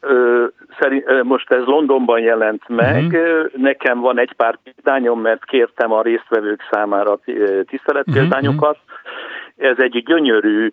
most 1.23 1.51
ez 1.51 1.65
Londonban 1.65 2.21
jelent 2.21 2.69
meg. 2.69 3.05
Uh-huh. 3.05 3.47
Nekem 3.57 4.01
van 4.01 4.19
egy 4.19 4.33
pár 4.33 4.59
példányom, 4.65 5.21
mert 5.21 5.45
kértem 5.45 5.93
a 5.93 6.03
résztvevők 6.03 6.61
számára 6.71 7.19
tiszteletpéldányokat. 7.67 8.79
Uh-huh. 8.87 9.71
Ez 9.71 9.79
egy 9.79 10.03
gyönyörű, 10.07 10.73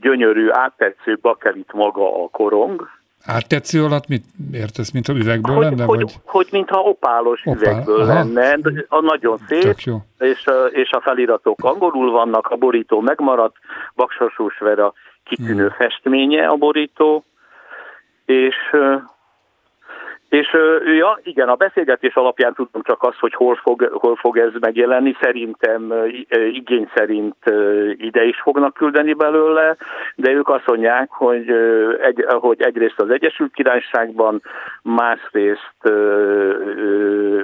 gyönyörű, 0.00 0.48
áttetsző 0.50 1.18
bakelit 1.20 1.72
maga 1.72 2.24
a 2.24 2.28
korong 2.28 2.88
Áttetsző 3.26 3.84
alatt 3.84 4.08
mit 4.08 4.24
értesz, 4.52 4.90
mint 4.90 5.08
a 5.08 5.12
üvegből 5.12 5.54
hogy, 5.54 5.64
lenne? 5.64 5.84
Hogy, 5.84 6.00
vagy? 6.00 6.14
hogy 6.24 6.48
mintha 6.50 6.80
opálos 6.80 7.40
Opál. 7.44 7.62
üvegből 7.62 8.00
Aha. 8.00 8.12
lenne, 8.12 8.58
a 8.88 9.00
nagyon 9.00 9.38
szép, 9.48 9.78
jó. 9.78 9.96
És, 10.18 10.44
és 10.70 10.90
a 10.90 11.00
feliratok 11.00 11.64
angolul 11.64 12.10
vannak, 12.10 12.46
a 12.46 12.56
borító 12.56 13.00
megmaradt, 13.00 13.56
Baksasós 13.94 14.58
Vera 14.58 14.92
kitűnő 15.24 15.66
hmm. 15.66 15.76
festménye 15.76 16.48
a 16.48 16.56
borító, 16.56 17.24
és 18.24 18.56
és 20.36 20.56
ja, 20.98 21.18
igen, 21.22 21.48
a 21.48 21.54
beszélgetés 21.54 22.14
alapján 22.14 22.54
tudom 22.54 22.82
csak 22.82 23.02
azt, 23.02 23.18
hogy 23.18 23.34
hol 23.34 23.54
fog, 23.54 23.90
hol 23.92 24.16
fog 24.16 24.38
ez 24.38 24.52
megjelenni. 24.60 25.16
Szerintem 25.20 25.92
igény 26.52 26.90
szerint 26.94 27.36
ide 27.96 28.24
is 28.24 28.40
fognak 28.40 28.74
küldeni 28.74 29.12
belőle, 29.12 29.76
de 30.14 30.30
ők 30.30 30.48
azt 30.48 30.66
mondják, 30.66 31.10
hogy, 31.10 31.50
egy, 32.02 32.24
hogy 32.28 32.62
egyrészt 32.62 33.00
az 33.00 33.10
Egyesült 33.10 33.52
Királyságban, 33.52 34.42
másrészt 34.82 35.76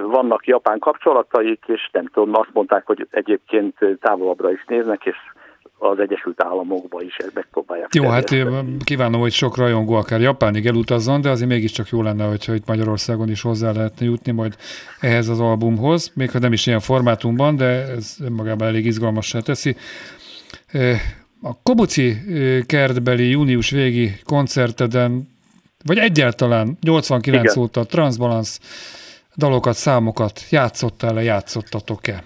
vannak 0.03 0.47
japán 0.47 0.79
kapcsolataik, 0.79 1.65
és 1.67 1.89
nem 1.93 2.07
tudom, 2.07 2.35
azt 2.35 2.53
mondták, 2.53 2.87
hogy 2.87 3.07
egyébként 3.11 3.75
távolabbra 4.01 4.53
is 4.53 4.65
néznek, 4.67 5.07
és 5.07 5.17
az 5.83 5.99
Egyesült 5.99 6.43
Államokba 6.43 7.03
is 7.03 7.17
ezt 7.17 7.35
megpróbálják. 7.35 7.95
Jó, 7.95 8.09
hát 8.09 8.35
kívánom, 8.85 9.21
hogy 9.21 9.33
sok 9.33 9.57
rajongó 9.57 9.95
akár 9.95 10.21
Japánig 10.21 10.67
elutazzon, 10.67 11.21
de 11.21 11.31
azért 11.31 11.49
mégiscsak 11.49 11.89
jó 11.89 12.03
lenne, 12.03 12.25
hogyha 12.25 12.55
itt 12.55 12.67
Magyarországon 12.67 13.31
is 13.31 13.43
hozzá 13.43 13.73
lehetne 13.73 14.05
jutni 14.05 14.33
majd 14.33 14.57
ehhez 15.01 15.29
az 15.29 15.41
albumhoz, 15.41 16.13
még 16.15 16.31
ha 16.31 16.39
nem 16.39 16.53
is 16.53 16.67
ilyen 16.67 16.81
formátumban, 16.81 17.57
de 17.57 17.65
ez 17.67 18.17
magában 18.29 18.69
elég 18.69 18.87
izgalmassá 18.87 19.41
teszi. 19.41 19.77
A 21.43 21.63
Kobuci 21.63 22.17
kertbeli 22.67 23.31
június 23.31 23.71
végi 23.71 24.13
koncerteden, 24.25 25.29
vagy 25.85 25.99
egyáltalán 25.99 26.79
89 26.81 27.43
Igen. 27.43 27.63
óta 27.63 27.85
Transbalance 27.85 28.59
dalokat, 29.37 29.75
számokat 29.75 30.41
játszottál-e, 30.51 31.23
játszottatok-e? 31.23 32.25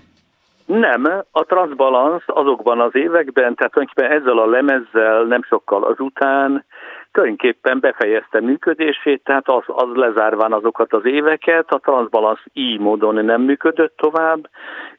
Nem, 0.66 1.05
a 1.31 1.44
Transbalance 1.44 2.24
azokban 2.26 2.81
az 2.81 2.94
években, 2.94 3.55
tehát 3.55 3.72
tulajdonképpen 3.72 4.11
ezzel 4.11 4.38
a 4.38 4.46
lemezzel 4.46 5.22
nem 5.22 5.42
sokkal 5.42 5.83
azután 5.85 6.64
tulajdonképpen 7.12 7.81
befejezte 7.81 8.40
működését, 8.40 9.24
tehát 9.24 9.48
az, 9.48 9.62
az 9.66 9.88
lezárván 9.94 10.52
azokat 10.52 10.92
az 10.92 11.05
éveket, 11.05 11.70
a 11.70 11.79
Transbalance 11.79 12.42
így 12.52 12.79
módon 12.79 13.24
nem 13.24 13.42
működött 13.42 13.96
tovább. 13.96 14.48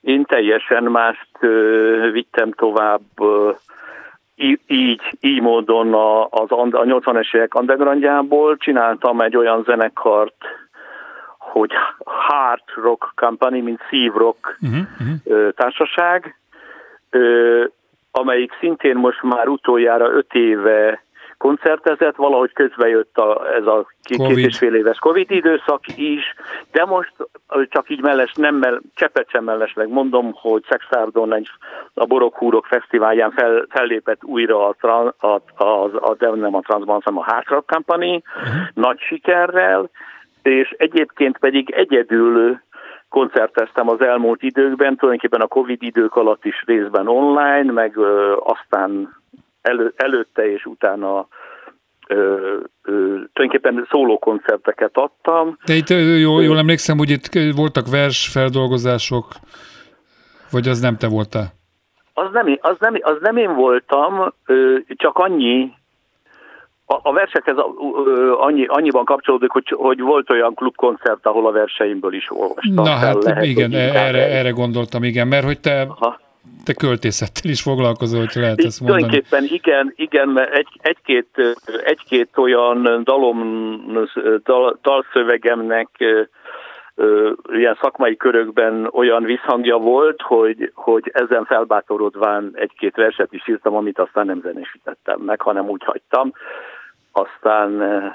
Én 0.01 0.23
teljesen 0.23 0.83
mást 0.83 1.29
ö, 1.39 2.09
vittem 2.11 2.51
tovább 2.51 3.01
ö, 3.21 3.51
így, 4.67 5.01
így 5.19 5.41
módon 5.41 5.93
az, 6.29 6.51
a 6.51 6.83
80-es 6.83 7.35
évek 7.35 7.59
undergroundjából 7.59 8.57
csináltam 8.57 9.21
egy 9.21 9.37
olyan 9.37 9.63
zenekart, 9.63 10.35
hogy 11.57 11.71
Hard 12.05 12.63
Rock 12.75 13.11
Company, 13.15 13.63
mint 13.63 13.81
Steve 13.87 14.17
Rock 14.17 14.57
uh-huh, 14.61 14.79
uh-huh. 14.99 15.51
társaság, 15.53 16.35
amelyik 18.11 18.51
szintén 18.59 18.95
most 18.95 19.21
már 19.21 19.47
utoljára 19.47 20.11
öt 20.11 20.33
éve 20.33 21.05
koncertezett, 21.37 22.15
valahogy 22.15 22.53
közben 22.53 22.89
jött 22.89 23.17
a, 23.17 23.53
ez 23.53 23.65
a 23.65 23.87
két, 24.03 24.17
COVID. 24.17 24.35
két 24.35 24.45
és 24.45 24.57
fél 24.57 24.75
éves 24.75 24.97
Covid 24.97 25.31
időszak 25.31 25.81
is, 25.95 26.35
de 26.71 26.85
most 26.85 27.13
csak 27.69 27.89
így 27.89 28.01
melles, 28.01 28.31
nem 28.33 28.55
mell, 28.55 28.79
csepet 28.95 29.29
sem 29.29 29.43
mellesleg 29.43 29.89
mondom, 29.89 30.31
hogy 30.33 30.65
Szexárdon 30.69 31.33
egy 31.33 31.49
a 31.93 32.05
Borokhúrok 32.05 32.65
Fesztiválján 32.65 33.31
fel, 33.31 33.65
fellépett 33.69 34.23
újra 34.23 34.67
a, 34.67 34.75
a, 35.17 35.41
a, 35.63 35.83
a, 35.83 36.15
de 36.17 36.29
nem 36.29 36.55
a 36.55 36.61
Transban, 36.61 37.01
hanem 37.03 37.19
a 37.19 37.31
Hard 37.31 37.47
Rock 37.47 37.71
Company, 37.71 38.21
uh-huh. 38.25 38.53
nagy 38.73 38.99
sikerrel, 38.99 39.89
és 40.49 40.75
egyébként 40.77 41.37
pedig 41.37 41.69
egyedül 41.71 42.59
koncerteztem 43.09 43.89
az 43.89 44.01
elmúlt 44.01 44.43
időkben, 44.43 44.95
tulajdonképpen 44.95 45.41
a 45.41 45.47
Covid 45.47 45.83
idők 45.83 46.15
alatt 46.15 46.45
is 46.45 46.63
részben 46.65 47.07
online, 47.07 47.71
meg 47.71 47.97
aztán 48.35 49.15
elő, 49.61 49.93
előtte 49.95 50.51
és 50.51 50.65
utána 50.65 51.27
ö, 52.07 52.15
ö, 52.83 52.91
tulajdonképpen 53.33 53.87
szólókoncerteket 53.89 54.91
adtam. 54.93 55.57
De 55.65 55.73
itt 55.73 55.89
jól, 56.19 56.43
jól 56.43 56.57
emlékszem, 56.57 56.97
hogy 56.97 57.09
itt 57.09 57.55
voltak 57.55 57.89
versfeldolgozások, 57.89 59.25
vagy 60.51 60.67
az 60.67 60.79
nem 60.79 60.97
te 60.97 61.07
voltál? 61.07 61.45
Az 62.13 62.29
nem, 62.31 62.57
az 62.61 62.75
nem, 62.79 62.93
az 63.01 63.17
nem 63.21 63.37
én 63.37 63.53
voltam, 63.55 64.33
csak 64.85 65.17
annyi, 65.17 65.71
a, 66.89 66.99
a 67.01 67.13
versekhez 67.13 67.55
annyi, 68.37 68.65
annyiban 68.65 69.05
kapcsolódik, 69.05 69.49
hogy, 69.49 69.73
hogy 69.77 70.01
volt 70.01 70.29
olyan 70.29 70.53
klubkoncert, 70.53 71.25
ahol 71.25 71.47
a 71.47 71.51
verseimből 71.51 72.13
is 72.13 72.31
olvastam. 72.31 72.73
Na 72.73 72.89
hát 72.89 73.23
lehet, 73.23 73.43
igen, 73.43 73.73
erre, 73.73 74.27
erre 74.27 74.49
gondoltam, 74.49 75.03
igen, 75.03 75.27
mert 75.27 75.45
hogy 75.45 75.59
te, 75.59 75.81
Aha. 75.81 76.19
te 76.65 76.73
költészettel 76.73 77.51
is 77.51 77.61
foglalkozol, 77.61 78.19
hogy 78.19 78.31
lehet 78.35 78.63
ezt 78.63 78.81
mondani. 78.81 79.03
Tulajdonképpen 79.03 79.55
igen, 79.57 79.93
igen, 79.95 80.27
mert 80.27 80.53
egy, 80.53 80.67
egy-két, 80.81 81.57
egy-két 81.83 82.29
olyan 82.35 83.01
dalom, 83.03 83.39
dal, 84.43 84.79
dalszövegemnek 84.81 85.89
ilyen 87.49 87.77
szakmai 87.81 88.17
körökben 88.17 88.89
olyan 88.91 89.23
visszhangja 89.23 89.77
volt, 89.77 90.21
hogy, 90.21 90.71
hogy 90.73 91.11
ezen 91.13 91.45
felbátorodván 91.45 92.51
egy-két 92.53 92.95
verset 92.95 93.33
is 93.33 93.47
írtam, 93.47 93.75
amit 93.75 93.99
aztán 93.99 94.25
nem 94.25 94.41
zenésítettem 94.41 95.19
meg, 95.19 95.41
hanem 95.41 95.69
úgy 95.69 95.83
hagytam 95.83 96.31
aztán 97.17 97.81
eh, 97.81 98.13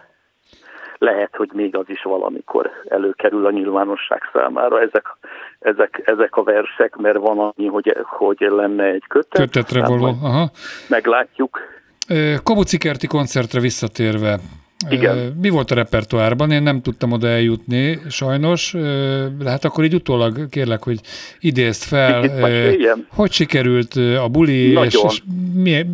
lehet, 1.03 1.37
hogy 1.37 1.51
még 1.53 1.77
az 1.77 1.89
is 1.89 2.03
valamikor 2.03 2.71
előkerül 2.89 3.47
a 3.47 3.51
nyilvánosság 3.51 4.21
számára 4.33 4.81
ezek, 4.81 5.07
ezek, 5.59 6.03
ezek 6.05 6.37
a 6.37 6.43
versek, 6.43 6.97
mert 6.97 7.19
van 7.19 7.39
annyi, 7.39 7.69
hogy, 7.69 7.97
hogy 8.03 8.37
lenne 8.41 8.85
egy 8.85 9.05
kötet. 9.09 9.41
Kötetre 9.41 9.87
való, 9.87 10.07
aha. 10.23 10.51
Meglátjuk. 10.89 11.59
Kobuci 12.43 12.79
kerti 12.79 13.07
koncertre 13.07 13.61
visszatérve, 13.61 14.39
igen. 14.91 15.37
Mi 15.41 15.49
volt 15.49 15.71
a 15.71 15.75
repertoárban? 15.75 16.51
Én 16.51 16.63
nem 16.63 16.83
tudtam 16.83 17.13
oda 17.13 17.27
eljutni, 17.27 17.99
sajnos. 18.09 18.75
Hát 19.45 19.65
akkor 19.65 19.85
így 19.85 19.95
utólag 19.95 20.49
kérlek, 20.49 20.83
hogy 20.83 21.01
idézd 21.41 21.83
fel, 21.83 22.25
Igen. 22.73 23.07
hogy 23.11 23.33
sikerült 23.33 23.95
a 23.95 24.29
buli, 24.29 24.73
Nagyon. 24.73 25.07
és, 25.07 25.13
és 25.13 25.23
mi, 25.55 25.75
e, 25.75 25.85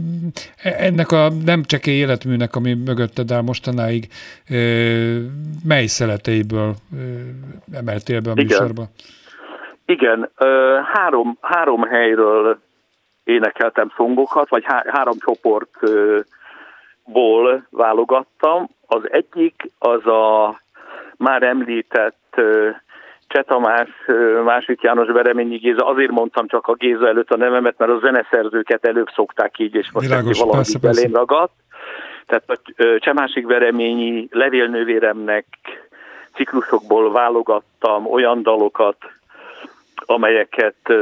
ennek 0.78 1.12
a 1.12 1.28
nem 1.44 1.62
csekély 1.62 1.96
életműnek, 1.96 2.56
ami 2.56 2.74
mögötted 2.74 3.30
áll 3.30 3.42
mostanáig, 3.42 4.08
mely 5.64 5.86
szeleteiből 5.86 6.74
emeltél 7.72 8.20
be 8.20 8.30
a 8.30 8.32
Igen. 8.32 8.46
műsorba? 8.46 8.88
Igen, 9.86 10.30
három, 10.92 11.38
három 11.40 11.82
helyről 11.82 12.58
énekeltem 13.24 13.92
szongokat, 13.96 14.48
vagy 14.48 14.62
há, 14.66 14.84
három 14.86 15.16
csoport 15.18 15.70
ból 17.04 17.66
válogattam. 17.70 18.68
Az 18.90 19.02
egyik 19.10 19.70
az 19.78 20.06
a 20.06 20.60
már 21.16 21.42
említett 21.42 22.40
Cseh 23.26 23.42
Tamás, 23.42 23.88
másik 24.44 24.82
János 24.82 25.12
Bereményi 25.12 25.56
Géza, 25.56 25.86
azért 25.86 26.10
mondtam 26.10 26.46
csak 26.46 26.66
a 26.66 26.74
Géza 26.74 27.08
előtt 27.08 27.30
a 27.30 27.36
nevemet, 27.36 27.78
mert 27.78 27.90
a 27.90 27.98
zeneszerzőket 27.98 28.84
előbb 28.84 29.08
szokták 29.14 29.58
így, 29.58 29.74
és 29.74 29.90
most 29.92 30.06
Világos, 30.06 30.38
valahogy 30.38 30.56
persze, 30.58 30.78
persze. 30.78 31.00
elén 31.00 31.14
ragadt. 31.14 31.52
Tehát 32.26 32.44
a 32.48 32.58
Csemásik 32.98 33.46
Bereményi 33.46 34.28
levélnővéremnek 34.30 35.46
ciklusokból 36.34 37.12
válogattam 37.12 38.06
olyan 38.06 38.42
dalokat, 38.42 38.96
amelyeket 39.96 40.92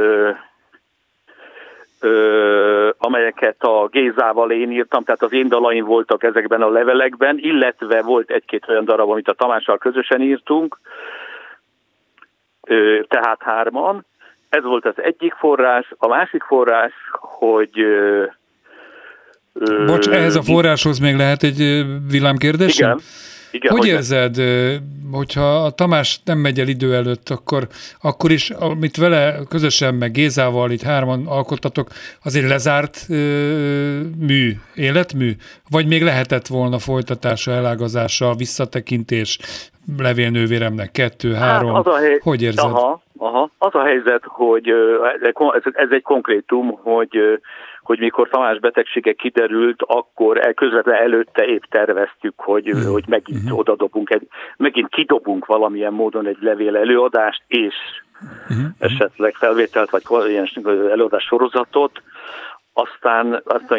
ö, 1.99 2.89
amelyeket 2.97 3.63
a 3.63 3.87
Gézával 3.91 4.51
én 4.51 4.71
írtam, 4.71 5.03
tehát 5.03 5.21
az 5.21 5.33
én 5.33 5.47
dalaim 5.47 5.85
voltak 5.85 6.23
ezekben 6.23 6.61
a 6.61 6.69
levelekben, 6.69 7.37
illetve 7.39 8.01
volt 8.01 8.29
egy-két 8.29 8.65
olyan 8.67 8.85
darab, 8.85 9.09
amit 9.09 9.27
a 9.27 9.33
Tamással 9.33 9.77
közösen 9.77 10.21
írtunk, 10.21 10.79
ö, 12.67 12.99
tehát 13.07 13.41
hárman. 13.41 14.05
Ez 14.49 14.63
volt 14.63 14.85
az 14.85 15.01
egyik 15.01 15.33
forrás. 15.33 15.93
A 15.97 16.07
másik 16.07 16.43
forrás, 16.43 16.93
hogy 17.19 17.79
ö, 17.79 18.25
Bocs, 19.85 20.07
ehhez 20.07 20.35
a 20.35 20.41
forráshoz 20.41 20.99
még 20.99 21.15
lehet 21.15 21.43
egy 21.43 21.85
villámkérdés? 22.09 22.79
Igen. 22.79 22.99
Igen, 23.51 23.71
hogy, 23.71 23.79
hogy 23.79 23.87
érzed, 23.87 24.35
hogyha 25.11 25.55
a 25.55 25.69
Tamás 25.69 26.19
nem 26.25 26.37
megy 26.37 26.59
el 26.59 26.67
idő 26.67 26.93
előtt, 26.95 27.29
akkor, 27.29 27.67
akkor 28.01 28.31
is, 28.31 28.49
amit 28.49 28.97
vele 28.97 29.35
közösen, 29.49 29.95
meg 29.95 30.11
Gézával, 30.11 30.71
így 30.71 30.83
hárman 30.83 31.27
alkottatok, 31.27 31.87
azért 32.23 32.47
lezárt 32.47 33.05
ö, 33.09 33.13
mű, 34.19 34.51
életmű? 34.75 35.31
Vagy 35.69 35.87
még 35.87 36.03
lehetett 36.03 36.47
volna 36.47 36.79
folytatása, 36.79 37.51
elágazása, 37.51 38.33
visszatekintés 38.37 39.39
levélnővéremnek 39.97 40.91
kettő, 40.91 41.33
hát 41.33 41.43
három? 41.43 41.73
Hát 41.73 41.87
az 41.87 41.93
a 41.93 41.97
hely... 41.97 42.19
Hogy 42.23 42.41
érzed? 42.41 42.65
Aha, 42.65 43.01
aha. 43.17 43.49
Az 43.57 43.75
a 43.75 43.83
helyzet, 43.83 44.23
hogy 44.25 44.69
ez 45.73 45.87
egy 45.89 46.01
konkrétum, 46.01 46.79
hogy 46.83 47.39
hogy 47.87 47.99
mikor 47.99 48.29
Tamás 48.29 48.59
betegsége 48.59 49.13
kiderült, 49.13 49.81
akkor 49.81 50.53
közvetlen 50.55 50.95
előtte 50.95 51.45
épp 51.45 51.63
terveztük, 51.69 52.33
hogy, 52.35 52.71
uh-huh. 52.71 52.91
hogy 52.91 53.03
megint 53.07 53.43
uh-huh. 53.43 53.59
odadobunk, 53.59 54.09
egy, 54.09 54.27
megint 54.57 54.89
kidobunk 54.89 55.45
valamilyen 55.45 55.93
módon 55.93 56.27
egy 56.27 56.37
levél 56.39 56.75
előadást, 56.75 57.43
és 57.47 57.75
uh-huh. 58.49 58.65
esetleg 58.79 59.33
felvételt, 59.33 59.89
vagy 59.89 60.03
ilyen 60.29 60.49
előadás 60.91 61.23
sorozatot, 61.23 62.01
aztán 62.73 63.41
azt 63.45 63.71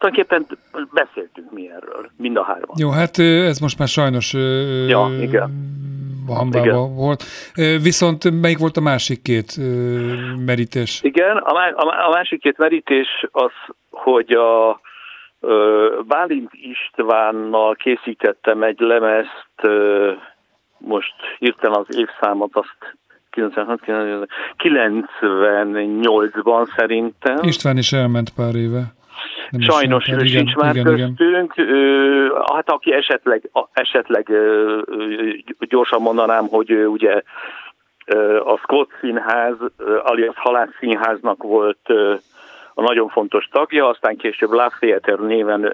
tulajdonképpen 0.00 0.58
beszéltünk 0.92 1.52
mi 1.52 1.70
erről, 1.70 2.10
mind 2.16 2.36
a 2.36 2.42
hárman. 2.42 2.76
Jó, 2.78 2.90
hát 2.90 3.18
ez 3.18 3.58
most 3.58 3.78
már 3.78 3.88
sajnos 3.88 4.32
ja, 4.88 5.08
igen 5.20 5.78
hambába 6.34 6.88
volt. 6.88 7.22
Viszont 7.82 8.40
melyik 8.40 8.58
volt 8.58 8.76
a 8.76 8.80
másik 8.80 9.22
két 9.22 9.56
merítés? 10.46 11.00
Igen, 11.02 11.36
a, 11.36 12.10
másik 12.10 12.40
két 12.40 12.58
merítés 12.58 13.26
az, 13.30 13.50
hogy 13.90 14.30
a 14.30 14.80
Bálint 16.06 16.50
Istvánnal 16.52 17.74
készítettem 17.74 18.62
egy 18.62 18.80
lemezt, 18.80 19.54
most 20.78 21.14
hirtelen 21.38 21.78
az 21.78 21.86
évszámot, 21.96 22.50
azt 22.52 22.96
98-ban 24.56 26.76
szerintem. 26.76 27.38
István 27.42 27.76
is 27.76 27.92
elment 27.92 28.30
pár 28.30 28.54
éve. 28.54 28.98
Nem 29.50 29.60
Sajnos 29.60 30.08
ő 30.08 30.26
sincs 30.26 30.54
már 30.54 30.76
igen, 30.76 30.84
köztünk. 30.84 31.52
Igen. 31.56 32.32
Hát 32.52 32.70
aki 32.70 32.92
esetleg, 32.92 33.50
esetleg 33.72 34.30
gyorsan 35.58 36.02
mondanám, 36.02 36.46
hogy 36.48 36.72
ugye 36.72 37.22
a 38.44 38.56
Scott 38.56 38.90
Színház, 39.00 39.56
alias 40.02 40.34
Halász 40.36 40.76
Színháznak 40.78 41.42
volt 41.42 41.88
a 42.74 42.82
nagyon 42.82 43.08
fontos 43.08 43.48
tagja, 43.52 43.88
aztán 43.88 44.16
később 44.16 44.50
Love 44.50 44.76
Theater 44.80 45.18
néven 45.18 45.72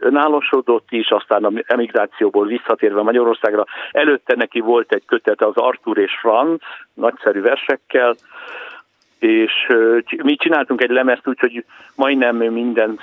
önállosodott 0.00 0.86
is, 0.90 1.10
aztán 1.10 1.44
a 1.44 1.50
emigrációból 1.66 2.46
visszatérve 2.46 3.02
Magyarországra. 3.02 3.64
Előtte 3.90 4.34
neki 4.36 4.60
volt 4.60 4.92
egy 4.92 5.04
kötet 5.06 5.42
az 5.42 5.56
Arthur 5.56 5.98
és 5.98 6.12
Franz, 6.20 6.60
nagyszerű 6.94 7.40
versekkel, 7.40 8.14
és 9.22 9.52
mi 10.22 10.36
csináltunk 10.36 10.82
egy 10.82 10.90
lemezt 10.90 11.28
úgy, 11.28 11.38
hogy 11.38 11.64
majdnem 11.94 12.36
minden 12.36 13.00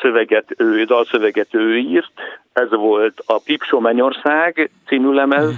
szöveget 0.00 0.54
ő, 0.56 0.84
dalszöveget 0.84 1.54
ő 1.54 1.76
írt. 1.76 2.12
Ez 2.52 2.70
volt 2.70 3.22
a 3.26 3.40
Pipsó 3.44 3.80
Mennyország 3.80 4.70
című 4.86 5.10
lemez, 5.10 5.54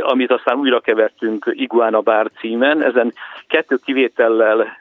amit 0.00 0.30
aztán 0.30 0.56
újra 0.56 0.80
kevertünk 0.80 1.50
Iguana 1.50 2.00
Bár 2.00 2.30
címen. 2.38 2.82
Ezen 2.82 3.12
kettő 3.48 3.78
kivétellel 3.84 4.76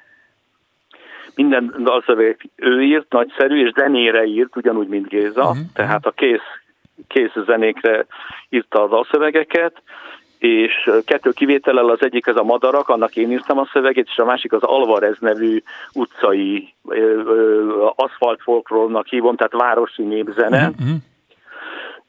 minden 1.35 1.75
dalszöveget 1.79 2.39
ő 2.55 2.81
írt, 2.81 3.11
nagyszerű, 3.11 3.65
és 3.65 3.71
zenére 3.71 4.23
írt, 4.23 4.55
ugyanúgy, 4.55 4.87
mint 4.87 5.07
Géza, 5.07 5.41
uh-huh. 5.41 5.57
tehát 5.73 6.05
a 6.05 6.11
kész, 6.11 6.59
kész 7.07 7.33
zenékre 7.45 8.05
írta 8.49 8.83
a 8.83 8.87
dalszövegeket, 8.87 9.81
és 10.41 10.89
kettő 11.05 11.31
kivétellel 11.31 11.89
az 11.89 11.97
egyik 12.01 12.27
ez 12.27 12.35
a 12.35 12.43
Madarak, 12.43 12.89
annak 12.89 13.15
én 13.15 13.31
írtam 13.31 13.57
a 13.57 13.69
szöveget, 13.73 14.07
és 14.07 14.17
a 14.17 14.25
másik 14.25 14.53
az 14.53 14.63
Alvarez 14.63 15.17
nevű 15.19 15.61
utcai 15.93 16.73
aszfalt 17.95 18.41
folklórnak 18.41 19.07
hívom, 19.07 19.35
tehát 19.35 19.53
városi 19.53 20.03
népzene. 20.03 20.67
Uh-huh. 20.67 20.95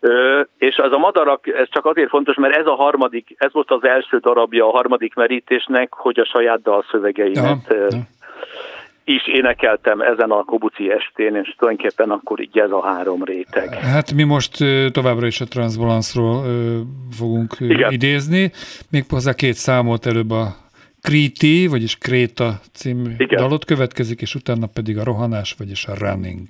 Ö, 0.01 0.40
és 0.59 0.77
az 0.77 0.92
a 0.92 0.99
madarak, 0.99 1.47
ez 1.47 1.68
csak 1.71 1.87
azért 1.87 2.09
fontos, 2.09 2.37
mert 2.37 2.57
ez 2.57 2.66
a 2.66 2.75
harmadik, 2.75 3.35
ez 3.38 3.53
volt 3.53 3.71
az 3.71 3.85
első 3.85 4.18
darabja 4.18 4.66
a 4.66 4.71
harmadik 4.71 5.14
merítésnek, 5.14 5.92
hogy 5.95 6.21
a 6.21 6.25
saját 6.25 6.62
dalszövegeimet 6.62 7.66
ja, 7.68 7.77
ja 7.77 7.88
is 9.05 9.27
énekeltem 9.27 10.01
ezen 10.01 10.31
a 10.31 10.45
Kobuci 10.45 10.91
estén, 10.91 11.35
és 11.37 11.55
tulajdonképpen 11.59 12.11
akkor 12.11 12.41
így 12.41 12.59
ez 12.59 12.71
a 12.71 12.87
három 12.87 13.25
réteg. 13.25 13.75
Hát 13.75 14.12
mi 14.12 14.23
most 14.23 14.65
továbbra 14.93 15.27
is 15.27 15.41
a 15.41 15.45
Transbalanszról 15.45 16.45
fogunk 17.11 17.57
Igen. 17.59 17.93
idézni, 17.93 18.51
méghozzá 18.91 19.33
két 19.33 19.55
számot 19.55 20.07
előbb 20.07 20.31
a 20.31 20.57
Kriti, 21.03 21.67
vagyis 21.67 21.99
Kréta 21.99 22.61
című 22.73 23.15
Igen. 23.19 23.43
dalot 23.43 23.65
következik, 23.65 24.21
és 24.21 24.35
utána 24.35 24.67
pedig 24.67 24.99
a 24.99 25.05
rohanás, 25.05 25.55
vagyis 25.59 25.87
a 25.87 25.95
running. 25.99 26.45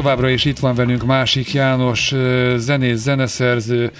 Továbbra 0.00 0.28
is 0.28 0.44
itt 0.44 0.58
van 0.58 0.74
velünk 0.74 1.04
másik 1.04 1.52
János, 1.52 2.14
zenész, 2.56 2.98
zeneszerző. 2.98 3.90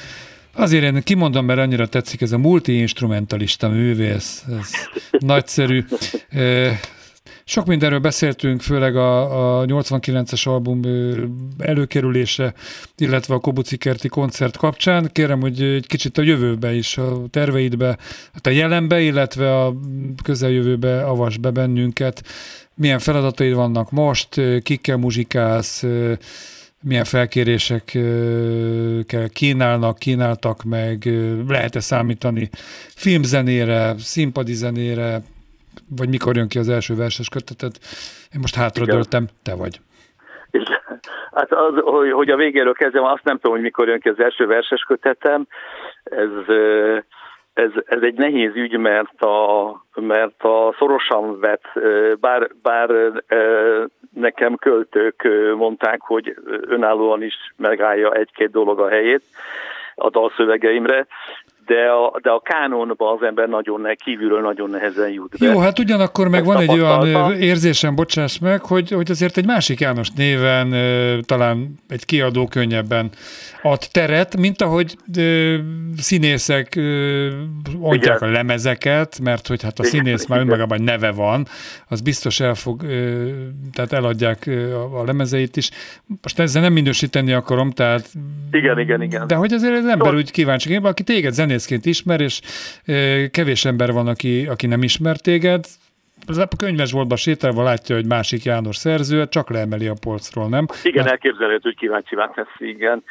Azért 0.54 0.82
én 0.84 1.02
kimondom, 1.02 1.44
mert 1.44 1.58
annyira 1.58 1.86
tetszik 1.86 2.20
ez 2.20 2.32
a 2.32 2.38
multi-instrumentalista 2.38 3.68
művész. 3.68 4.44
Ez 4.60 4.70
nagyszerű. 5.18 5.84
Sok 7.44 7.66
mindenről 7.66 7.98
beszéltünk, 7.98 8.60
főleg 8.60 8.96
a, 8.96 9.60
a 9.60 9.64
89-es 9.64 10.48
album 10.48 10.80
előkerülése, 11.58 12.54
illetve 12.96 13.34
a 13.34 13.38
Kobuci 13.38 13.76
Kerti 13.76 14.08
koncert 14.08 14.56
kapcsán. 14.56 15.10
Kérem, 15.12 15.40
hogy 15.40 15.62
egy 15.62 15.86
kicsit 15.86 16.18
a 16.18 16.22
jövőbe 16.22 16.74
is, 16.74 16.98
a 16.98 17.22
terveidbe, 17.30 17.98
hát 18.32 18.46
a 18.46 18.50
jelenbe, 18.50 19.00
illetve 19.00 19.60
a 19.60 19.74
közeljövőbe 20.22 21.02
avas 21.04 21.36
be 21.36 21.50
bennünket. 21.50 22.22
Milyen 22.80 22.98
feladataid 22.98 23.54
vannak 23.54 23.90
most, 23.90 24.40
kikkel 24.62 24.96
muzsikálsz, 24.96 25.84
milyen 26.82 27.04
felkérésekkel 27.04 29.28
kínálnak, 29.28 29.98
kínáltak 29.98 30.62
meg, 30.62 31.08
lehet-e 31.48 31.80
számítani 31.80 32.48
filmzenére, 32.94 33.94
színpadi 33.98 34.52
zenére, 34.52 35.20
vagy 35.96 36.08
mikor 36.08 36.36
jön 36.36 36.48
ki 36.48 36.58
az 36.58 36.68
első 36.68 36.94
verses 36.94 37.28
kötetet. 37.28 37.78
Én 38.34 38.40
most 38.40 38.54
hátradőltem, 38.54 39.28
te 39.42 39.54
vagy. 39.54 39.80
Igen. 40.50 40.80
Hát 41.32 41.52
az, 41.52 41.74
hogy, 41.82 42.10
hogy 42.10 42.30
a 42.30 42.36
végéről 42.36 42.74
kezdem, 42.74 43.04
azt 43.04 43.24
nem 43.24 43.34
tudom, 43.34 43.52
hogy 43.52 43.64
mikor 43.64 43.88
jön 43.88 44.00
ki 44.00 44.08
az 44.08 44.20
első 44.20 44.46
verses 44.46 44.82
kötetem. 44.82 45.46
Ez, 46.04 46.28
ez, 47.60 47.70
ez 47.86 48.02
egy 48.02 48.14
nehéz 48.14 48.54
ügy, 48.54 48.76
mert 48.76 49.22
a, 49.22 49.84
mert 49.94 50.42
a 50.42 50.74
szorosan 50.78 51.40
vett, 51.40 51.64
bár, 52.20 52.50
bár 52.62 53.12
nekem 54.14 54.56
költők 54.56 55.28
mondták, 55.56 56.00
hogy 56.00 56.36
önállóan 56.60 57.22
is 57.22 57.34
megállja 57.56 58.12
egy-két 58.12 58.50
dolog 58.50 58.80
a 58.80 58.88
helyét 58.88 59.22
a 59.94 60.10
dalszövegeimre, 60.10 61.06
de 61.70 61.90
a, 61.90 62.18
de 62.22 62.30
a 62.30 62.40
kánonba 62.44 63.12
az 63.12 63.22
ember 63.22 63.48
nagyon 63.48 63.80
ne, 63.80 63.94
kívülről 63.94 64.40
nagyon 64.40 64.70
nehezen 64.70 65.10
jut 65.10 65.38
be. 65.38 65.46
Jó, 65.46 65.58
hát 65.58 65.78
ugyanakkor 65.78 66.28
meg 66.28 66.44
van 66.44 66.60
egy 66.60 66.70
olyan 66.70 67.32
érzésem, 67.32 67.94
bocsáss 67.94 68.38
meg, 68.38 68.64
hogy, 68.64 68.90
hogy 68.90 69.10
azért 69.10 69.36
egy 69.36 69.46
másik 69.46 69.80
János 69.80 70.10
néven 70.10 70.74
talán 71.24 71.78
egy 71.88 72.04
kiadó 72.04 72.46
könnyebben 72.46 73.10
ad 73.62 73.82
teret, 73.92 74.36
mint 74.36 74.62
ahogy 74.62 74.96
ö, 75.16 75.56
színészek 75.96 76.76
ö, 76.76 77.26
Igen. 77.90 78.16
a 78.16 78.26
lemezeket, 78.26 79.20
mert 79.22 79.46
hogy 79.46 79.62
hát 79.62 79.78
a 79.78 79.86
Igen. 79.86 79.90
színész 79.90 80.26
már 80.26 80.40
önmagában 80.40 80.82
neve 80.82 81.10
van, 81.10 81.46
az 81.88 82.00
biztos 82.00 82.40
el 82.40 82.54
fog, 82.54 82.82
ö, 82.82 83.28
tehát 83.72 83.92
eladják 83.92 84.50
a, 84.72 85.00
a 85.00 85.04
lemezeit 85.04 85.56
is. 85.56 85.70
Most 86.22 86.38
ezzel 86.38 86.62
nem 86.62 86.72
minősíteni 86.72 87.32
akarom, 87.32 87.70
tehát... 87.70 88.08
Igen, 88.50 88.78
igen, 88.78 89.02
igen. 89.02 89.26
De 89.26 89.34
hogy 89.34 89.52
azért 89.52 89.72
az 89.72 89.78
ember 89.78 89.96
szóval- 89.96 90.14
úgy 90.14 90.30
kíváncsi, 90.30 90.78
aki 90.82 91.02
téged 91.02 91.32
zenészként 91.60 91.86
ismer, 91.86 92.20
és 92.20 92.40
kevés 93.30 93.64
ember 93.64 93.92
van, 93.92 94.06
aki, 94.06 94.46
aki 94.46 94.66
nem 94.66 94.82
ismer 94.82 95.16
téged, 95.16 95.64
a 96.26 96.56
könyvesboltban 96.58 97.16
sétálva 97.16 97.62
látja, 97.62 97.94
hogy 97.94 98.06
másik 98.06 98.44
János 98.44 98.76
szerző, 98.76 99.26
csak 99.28 99.50
leemeli 99.50 99.86
a 99.86 99.94
polcról, 100.00 100.48
nem? 100.48 100.66
Igen, 100.82 101.04
Mert... 101.04 101.10
elképzelhető, 101.10 101.60
hogy 101.62 101.76
kíváncsi 101.76 102.16
lesz, 102.16 102.56
igen. 102.58 103.02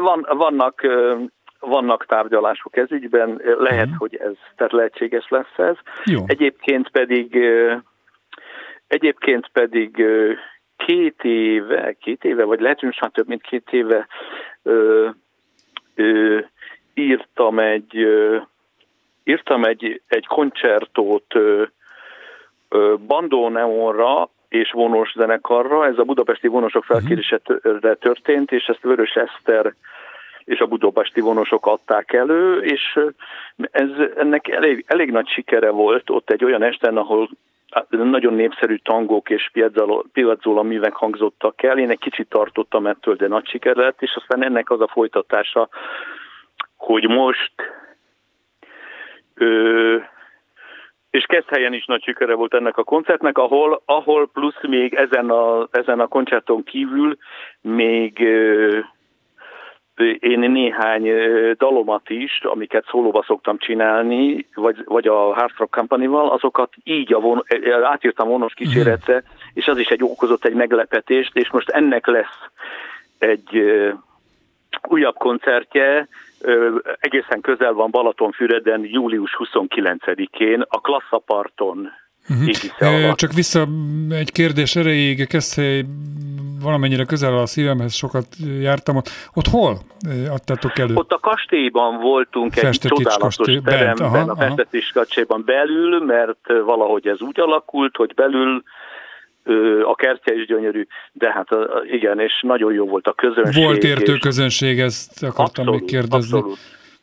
Van, 0.00 0.26
vannak 0.36 0.86
vannak 1.60 2.06
tárgyalások 2.06 2.76
ez 2.76 2.92
ügyben, 2.92 3.40
lehet, 3.58 3.84
uh-huh. 3.84 3.98
hogy 3.98 4.16
ez 4.16 4.34
tehát 4.56 4.72
lehetséges 4.72 5.26
lesz 5.28 5.56
ez. 5.56 5.76
Jó. 6.04 6.24
Egyébként 6.26 6.88
pedig 6.88 7.38
egyébként 8.86 9.48
pedig 9.52 10.04
két 10.76 11.24
éve, 11.24 11.92
két 12.00 12.24
éve, 12.24 12.44
vagy 12.44 12.60
lehet, 12.60 12.80
hogy 12.80 12.96
már 13.00 13.10
több 13.10 13.28
mint 13.28 13.42
két 13.42 13.68
éve 13.70 14.06
ö, 14.62 15.08
ö, 15.94 16.38
írtam 16.98 17.58
egy 17.58 18.06
írtam 19.24 19.64
egy, 19.64 20.00
egy 20.08 20.26
koncertót 20.26 21.34
ö, 21.34 21.62
ö, 22.68 22.94
Bandó 23.06 23.48
Neonra, 23.48 24.28
és 24.48 24.70
vonós 24.72 25.12
zenekarra. 25.16 25.86
Ez 25.86 25.98
a 25.98 26.04
budapesti 26.04 26.48
vonosok 26.48 26.86
mhm. 26.86 26.92
felkérésére 26.92 27.94
történt, 27.94 28.52
és 28.52 28.64
ezt 28.64 28.82
Vörös 28.82 29.14
Eszter 29.14 29.74
és 30.44 30.58
a 30.58 30.66
budapesti 30.66 31.20
vonosok 31.20 31.66
adták 31.66 32.12
elő, 32.12 32.58
és 32.58 32.98
ez, 33.70 33.88
ennek 34.16 34.48
elég, 34.48 34.84
elég 34.86 35.10
nagy 35.10 35.28
sikere 35.28 35.70
volt 35.70 36.10
ott 36.10 36.30
egy 36.30 36.44
olyan 36.44 36.62
esten, 36.62 36.96
ahol 36.96 37.28
nagyon 37.88 38.34
népszerű 38.34 38.76
tangók 38.76 39.30
és 39.30 39.50
piazzola 40.12 40.62
művek 40.62 40.92
hangzottak 40.92 41.62
el. 41.62 41.78
Én 41.78 41.90
egy 41.90 41.98
kicsit 41.98 42.28
tartottam 42.28 42.86
ettől, 42.86 43.14
de 43.14 43.28
nagy 43.28 43.48
siker 43.48 43.76
lett, 43.76 44.02
és 44.02 44.14
aztán 44.14 44.44
ennek 44.44 44.70
az 44.70 44.80
a 44.80 44.88
folytatása, 44.88 45.68
hogy 46.86 47.08
most 47.08 47.52
ö, 49.34 49.96
és 51.10 51.26
helyen 51.46 51.72
is 51.72 51.84
nagy 51.84 52.02
sikere 52.02 52.34
volt 52.34 52.54
ennek 52.54 52.76
a 52.76 52.84
koncertnek, 52.84 53.38
ahol, 53.38 53.82
ahol 53.84 54.28
plusz 54.32 54.62
még 54.62 54.94
ezen 54.94 55.30
a, 55.30 55.68
ezen 55.70 56.00
a 56.00 56.06
koncerton 56.06 56.64
kívül 56.64 57.16
még 57.60 58.18
én 60.18 60.38
néhány 60.38 61.08
dalomat 61.56 62.10
is, 62.10 62.40
amiket 62.42 62.86
szólóba 62.90 63.22
szoktam 63.26 63.58
csinálni, 63.58 64.46
vagy, 64.54 64.82
vagy 64.84 65.06
a 65.06 65.34
Hard 65.34 65.52
Rock 65.56 65.74
Company-val, 65.74 66.30
azokat 66.30 66.72
így 66.84 67.12
a 67.12 67.20
von, 67.20 67.44
átírtam 67.82 68.28
vonos 68.28 68.54
kíséretre, 68.54 69.22
és 69.54 69.66
az 69.66 69.78
is 69.78 69.88
egy 69.88 70.02
okozott 70.02 70.44
egy 70.44 70.54
meglepetést, 70.54 71.36
és 71.36 71.50
most 71.50 71.68
ennek 71.68 72.06
lesz 72.06 72.50
egy 73.18 73.62
újabb 74.88 75.16
koncertje, 75.16 76.08
egészen 76.98 77.40
közel 77.40 77.72
van 77.72 77.90
Balatonfüreden, 77.90 78.84
július 78.84 79.36
29-én, 79.38 80.64
a 80.68 80.80
Klasszaparton 80.80 81.90
Uh-huh. 82.28 83.14
Csak 83.14 83.32
vissza 83.32 83.66
egy 84.10 84.32
kérdés 84.32 84.76
erejéig, 84.76 85.26
Keszthely 85.26 85.84
valamennyire 86.62 87.04
közel 87.04 87.38
a 87.38 87.46
szívemhez, 87.46 87.94
sokat 87.94 88.26
jártam 88.60 88.96
ott. 88.96 89.08
Ott 89.34 89.46
hol 89.46 89.78
adtátok 90.30 90.78
elő? 90.78 90.94
Ott 90.94 91.12
a 91.12 91.18
kastélyban 91.18 92.00
voltunk 92.00 92.56
egy 92.56 92.78
csodálatos 92.78 93.16
kastély, 93.16 93.60
teremben, 93.64 94.12
bent, 94.12 94.28
aha, 94.28 94.32
a 94.32 94.36
festetés 94.36 94.90
kastélyban 94.94 95.42
belül, 95.46 96.04
mert 96.04 96.46
valahogy 96.64 97.06
ez 97.06 97.20
úgy 97.20 97.40
alakult, 97.40 97.96
hogy 97.96 98.14
belül 98.14 98.62
a 99.84 99.94
kertje 99.94 100.34
is 100.34 100.46
gyönyörű, 100.46 100.86
de 101.12 101.32
hát 101.32 101.48
igen, 101.90 102.20
és 102.20 102.40
nagyon 102.40 102.72
jó 102.72 102.86
volt 102.86 103.06
a 103.06 103.12
közönség. 103.12 103.64
Volt 103.64 103.84
értő 103.84 104.12
és... 104.12 104.18
közönség, 104.18 104.80
ezt 104.80 105.22
akartam 105.22 105.44
abszolút, 105.44 105.80
még 105.80 105.90
kérdezni. 105.90 106.38
Abszolút. 106.38 106.58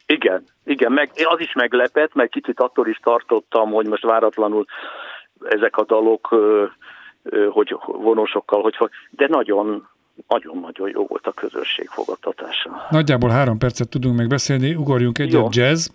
Igen, 0.05 0.43
igen, 0.65 0.91
meg, 0.91 1.11
az 1.23 1.39
is 1.39 1.53
meglepett, 1.53 2.13
mert 2.13 2.31
kicsit 2.31 2.59
attól 2.59 2.87
is 2.87 2.99
tartottam, 3.03 3.71
hogy 3.71 3.85
most 3.85 4.03
váratlanul 4.03 4.65
ezek 5.49 5.77
a 5.77 5.83
dalok, 5.83 6.35
hogy 7.49 7.75
vonosokkal, 7.85 8.61
hogy 8.61 8.89
de 9.09 9.27
nagyon, 9.27 9.87
nagyon-nagyon 10.27 10.89
jó 10.89 11.05
volt 11.05 11.27
a 11.27 11.31
közösség 11.31 11.87
fogadtatása. 11.87 12.87
Nagyjából 12.89 13.29
három 13.29 13.57
percet 13.57 13.89
tudunk 13.89 14.17
meg 14.17 14.27
beszélni, 14.27 14.75
ugorjunk 14.75 15.19
egyet, 15.19 15.55
jazz. 15.55 15.89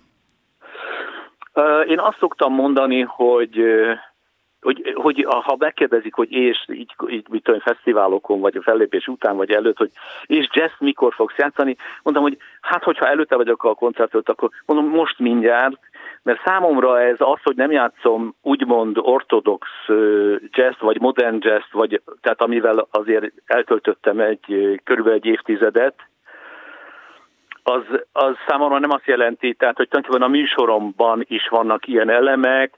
Én 1.88 1.98
azt 1.98 2.18
szoktam 2.18 2.54
mondani, 2.54 3.00
hogy 3.00 3.60
hogy, 4.60 4.92
hogy 4.94 5.26
ha 5.28 5.56
megkérdezik, 5.58 6.14
hogy 6.14 6.32
és 6.32 6.64
így, 6.72 6.94
így 7.08 7.26
mit 7.28 7.42
tudom, 7.42 7.60
fesztiválokon, 7.60 8.40
vagy 8.40 8.56
a 8.56 8.62
fellépés 8.62 9.06
után, 9.06 9.36
vagy 9.36 9.50
előtt, 9.50 9.76
hogy 9.76 9.90
és 10.26 10.48
jazz 10.52 10.72
mikor 10.78 11.14
fogsz 11.14 11.36
játszani, 11.36 11.76
mondom, 12.02 12.22
hogy 12.22 12.36
hát 12.60 12.84
hogyha 12.84 13.06
előtte 13.06 13.36
vagyok 13.36 13.64
a 13.64 13.74
koncertot, 13.74 14.28
akkor 14.28 14.50
mondom 14.66 14.88
most 14.88 15.18
mindjárt, 15.18 15.78
mert 16.22 16.42
számomra 16.44 17.00
ez 17.00 17.16
az, 17.18 17.38
hogy 17.42 17.56
nem 17.56 17.70
játszom 17.70 18.34
úgymond 18.42 18.98
ortodox 19.00 19.68
jazz 20.50 20.80
vagy 20.80 21.00
modern 21.00 21.36
jazz, 21.40 21.72
vagy, 21.72 22.02
tehát 22.20 22.42
amivel 22.42 22.88
azért 22.90 23.32
eltöltöttem 23.46 24.20
egy 24.20 24.80
körülbelül 24.84 25.18
egy 25.18 25.26
évtizedet, 25.26 25.94
az, 27.62 27.82
az 28.12 28.34
számomra 28.46 28.78
nem 28.78 28.90
azt 28.90 29.06
jelenti, 29.06 29.54
tehát 29.54 29.76
hogy 29.76 29.88
tulajdonképpen 29.88 30.28
a 30.28 30.38
műsoromban 30.38 31.24
is 31.26 31.48
vannak 31.48 31.86
ilyen 31.86 32.10
elemek, 32.10 32.77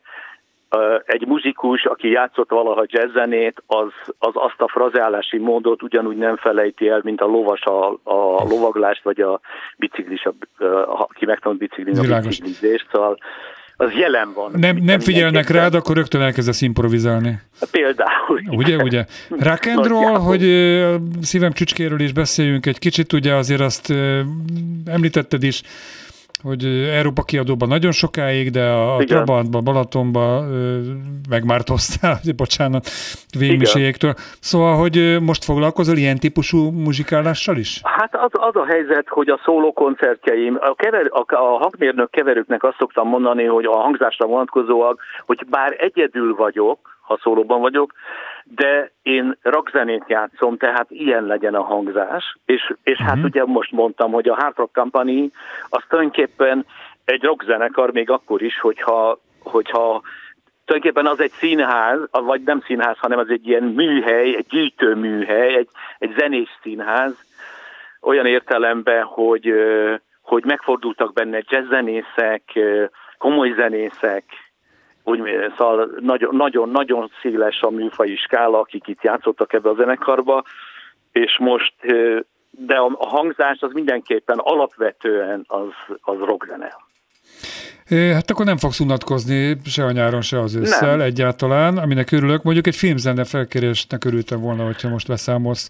egy 1.04 1.26
muzikus, 1.26 1.84
aki 1.84 2.10
játszott 2.10 2.50
valaha 2.50 2.84
jazzzenét, 2.86 3.62
az, 3.66 3.88
az 4.18 4.32
azt 4.34 4.60
a 4.60 4.68
frazálási 4.68 5.38
módot 5.38 5.82
ugyanúgy 5.82 6.16
nem 6.16 6.36
felejti 6.36 6.88
el, 6.88 7.00
mint 7.04 7.20
a 7.20 7.26
lovas 7.26 7.62
a, 7.62 7.88
a 8.02 8.44
lovaglást, 8.48 9.02
vagy 9.02 9.20
a 9.20 9.40
biciklis, 9.76 10.24
a, 10.24 10.34
aki 11.02 11.24
megtanult 11.24 11.58
biciklin 11.58 12.12
a 12.12 12.20
biciklizést, 12.20 12.86
szóval 12.92 13.18
az 13.76 13.92
jelen 13.92 14.32
van. 14.34 14.50
Nem, 14.56 14.76
nem 14.76 15.00
figyelnek 15.00 15.48
rád, 15.48 15.74
akkor 15.74 15.96
rögtön 15.96 16.20
elkezdesz 16.20 16.60
improvizálni. 16.60 17.40
Például. 17.70 18.40
Ugye, 18.50 18.76
ugye. 18.76 19.04
Rock 19.28 19.66
and 19.66 19.86
roll, 19.86 20.18
hogy 20.18 20.40
szívem 21.20 21.52
csücskéről 21.52 22.00
is 22.00 22.12
beszéljünk 22.12 22.66
egy 22.66 22.78
kicsit, 22.78 23.12
ugye 23.12 23.34
azért 23.34 23.60
azt 23.60 23.92
említetted 24.86 25.42
is, 25.42 25.62
hogy 26.42 26.64
Európa 26.92 27.22
kiadóban 27.22 27.68
nagyon 27.68 27.92
sokáig, 27.92 28.50
de 28.50 28.64
a 28.70 29.02
Igen. 29.02 29.06
Trabantba, 29.06 29.60
Balatonba 29.60 30.44
megmártoztál, 31.28 32.18
bocsánat, 32.36 32.86
végmiségéktől. 33.38 34.14
Szóval, 34.40 34.76
hogy 34.76 35.16
most 35.20 35.44
foglalkozol 35.44 35.96
ilyen 35.96 36.18
típusú 36.18 36.70
muzsikálással 36.70 37.56
is? 37.56 37.80
Hát 37.82 38.14
az, 38.14 38.30
az 38.32 38.56
a 38.56 38.64
helyzet, 38.64 39.08
hogy 39.08 39.28
a 39.28 39.40
szóló 39.44 39.72
koncertjeim, 39.72 40.58
a, 40.60 40.74
kever, 40.74 41.06
a, 41.10 41.34
a 41.34 41.58
hangmérnök 41.58 42.10
keverőknek 42.10 42.64
azt 42.64 42.76
szoktam 42.78 43.08
mondani, 43.08 43.44
hogy 43.44 43.64
a 43.64 43.76
hangzásra 43.76 44.26
vonatkozóak, 44.26 45.00
hogy 45.26 45.46
bár 45.50 45.76
egyedül 45.78 46.34
vagyok, 46.34 46.78
ha 47.02 47.18
szólóban 47.22 47.60
vagyok, 47.60 47.92
de 48.54 48.92
én 49.02 49.36
rockzenét 49.42 50.04
játszom, 50.06 50.56
tehát 50.56 50.90
ilyen 50.90 51.24
legyen 51.24 51.54
a 51.54 51.62
hangzás, 51.62 52.36
és, 52.44 52.74
és 52.82 52.92
uh-huh. 52.92 53.06
hát 53.06 53.16
mhm. 53.16 53.24
ugye 53.24 53.44
most 53.44 53.72
mondtam, 53.72 54.12
hogy 54.12 54.28
a 54.28 54.34
Hard 54.34 54.56
Rock 54.56 54.72
Company 54.72 55.30
az 55.68 55.82
tulajdonképpen 55.88 56.66
egy 57.04 57.22
rockzenekar 57.22 57.92
még 57.92 58.10
akkor 58.10 58.42
is, 58.42 58.60
hogyha, 58.60 59.18
hogyha 59.38 60.02
tulajdonképpen 60.64 61.12
az 61.12 61.20
egy 61.20 61.30
színház, 61.30 61.98
vagy 62.10 62.42
nem 62.42 62.60
színház, 62.60 62.98
hanem 62.98 63.18
az 63.18 63.28
egy 63.28 63.48
ilyen 63.48 63.62
műhely, 63.62 64.34
egy 64.36 64.46
gyűjtőműhely, 64.48 65.54
egy, 65.54 65.68
egy 65.98 66.14
zenés 66.18 66.48
színház, 66.62 67.24
olyan 68.00 68.26
értelemben, 68.26 69.02
hogy, 69.02 69.52
hogy 70.22 70.44
megfordultak 70.44 71.12
benne 71.12 71.42
jazzzenészek, 71.48 72.42
komoly 73.18 73.52
zenészek, 73.56 74.24
úgy, 75.04 75.20
szóval 75.56 75.90
nagyon-nagyon 76.30 77.10
széles 77.22 77.60
a 77.60 77.70
műfai 77.70 78.16
skála, 78.16 78.58
akik 78.58 78.86
itt 78.86 79.02
játszottak 79.02 79.52
ebbe 79.52 79.68
a 79.68 79.74
zenekarba, 79.74 80.44
és 81.12 81.38
most, 81.38 81.74
de 82.50 82.76
a 82.76 83.06
hangzás 83.06 83.60
az 83.60 83.72
mindenképpen 83.72 84.38
alapvetően 84.38 85.44
az, 85.46 85.68
az 86.00 86.18
rockzene. 86.18 86.76
Hát 87.90 88.30
akkor 88.30 88.44
nem 88.44 88.56
fogsz 88.56 88.80
unatkozni 88.80 89.56
se 89.64 89.84
a 89.84 89.90
nyáron, 89.90 90.20
se 90.20 90.40
az 90.40 90.54
ősszel 90.54 90.96
nem. 90.96 91.00
egyáltalán, 91.00 91.78
aminek 91.78 92.12
örülök. 92.12 92.42
Mondjuk 92.42 92.66
egy 92.66 92.76
filmzene 92.76 93.24
felkérésnek 93.24 94.04
örültem 94.04 94.40
volna, 94.40 94.64
hogyha 94.64 94.88
most 94.88 95.06
beszámolsz 95.06 95.68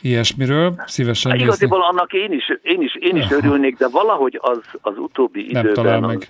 ilyesmiről. 0.00 0.82
Szívesen 0.86 1.30
hát, 1.30 1.40
Igaziból 1.40 1.82
annak 1.82 2.12
én 2.12 2.32
is, 2.32 2.44
én 2.62 2.82
is, 2.82 2.94
én 3.00 3.16
is 3.16 3.30
örülnék, 3.30 3.76
de 3.76 3.88
valahogy 3.88 4.38
az, 4.42 4.58
az 4.80 4.94
utóbbi 4.96 5.46
nem 5.50 5.64
időben... 5.64 5.84
Talál 5.84 6.00
meg. 6.00 6.16
Az, 6.16 6.28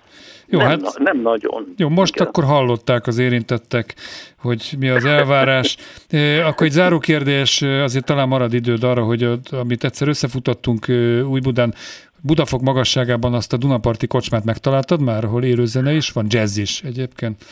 jó, 0.51 0.59
nem, 0.59 0.69
hát, 0.69 0.99
nem 0.99 1.21
nagyon. 1.21 1.75
Jó, 1.77 1.89
most 1.89 2.15
Igen. 2.15 2.27
akkor 2.27 2.45
hallották 2.45 3.07
az 3.07 3.19
érintettek, 3.19 3.95
hogy 4.39 4.73
mi 4.79 4.89
az 4.89 5.05
elvárás. 5.05 5.77
akkor 6.49 6.67
egy 6.67 6.73
záró 6.73 6.99
kérdés, 6.99 7.63
azért 7.63 8.05
talán 8.05 8.29
marad 8.29 8.53
időd 8.53 8.85
arra, 8.85 9.03
hogy 9.03 9.29
amit 9.51 9.85
egyszer 9.85 10.09
összefutottunk 10.09 10.87
Újbudán, 11.29 11.75
Budafok 12.21 12.61
magasságában 12.61 13.35
azt 13.35 13.53
a 13.53 13.57
Dunaparti 13.57 14.07
kocsmát 14.07 14.45
megtaláltad 14.45 15.01
már, 15.01 15.25
ahol 15.25 15.45
élőzene 15.45 15.93
is 15.93 16.11
van, 16.11 16.27
jazz 16.29 16.57
is 16.57 16.83
egyébként? 16.83 17.45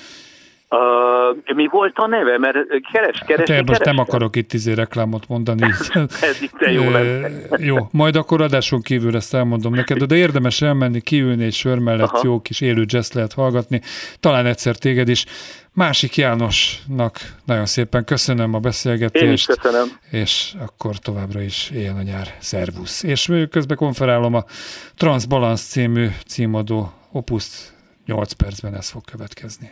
Uh, 0.70 1.54
mi 1.54 1.66
volt 1.70 1.98
a 1.98 2.06
neve? 2.06 2.38
Mert 2.38 2.56
keres, 2.92 3.22
keres, 3.26 3.50
hát 3.50 3.66
most 3.66 3.84
nem 3.84 3.98
akarok 3.98 4.36
itt 4.36 4.52
izé 4.52 4.72
reklámot 4.72 5.28
mondani. 5.28 5.62
Ez 6.30 6.42
itt 6.42 6.70
jó 6.72 6.90
lesz. 6.90 7.30
jó, 7.56 7.76
majd 7.90 8.16
akkor 8.16 8.40
adáson 8.40 8.82
kívül 8.82 9.16
ezt 9.16 9.34
elmondom 9.34 9.74
neked, 9.74 10.02
de 10.02 10.16
érdemes 10.16 10.62
elmenni, 10.62 11.00
kiülni 11.00 11.44
egy 11.44 11.52
sör 11.54 11.78
mellett, 11.78 12.08
Aha. 12.08 12.20
jó 12.24 12.40
kis 12.40 12.60
élő 12.60 12.84
jazz 12.86 13.12
lehet 13.12 13.32
hallgatni, 13.32 13.80
talán 14.20 14.46
egyszer 14.46 14.76
téged 14.76 15.08
is. 15.08 15.24
Másik 15.72 16.16
Jánosnak 16.16 17.18
nagyon 17.44 17.66
szépen 17.66 18.04
köszönöm 18.04 18.54
a 18.54 18.58
beszélgetést. 18.58 19.24
Én 19.24 19.32
is 19.32 19.44
köszönöm. 19.44 19.86
És 20.10 20.54
akkor 20.66 20.98
továbbra 20.98 21.40
is 21.40 21.70
éljen 21.74 21.96
a 21.96 22.02
nyár. 22.02 22.34
Szervusz. 22.38 23.02
És 23.02 23.32
közben 23.50 23.76
konferálom 23.76 24.34
a 24.34 24.44
Transbalance 24.96 25.62
című 25.62 26.08
címadó 26.26 26.92
opuszt 27.12 27.74
8 28.06 28.32
percben 28.32 28.74
ez 28.74 28.88
fog 28.88 29.04
következni. 29.04 29.70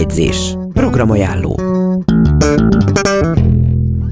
Előjegyzés. 0.00 0.54
Programajánló. 0.72 1.60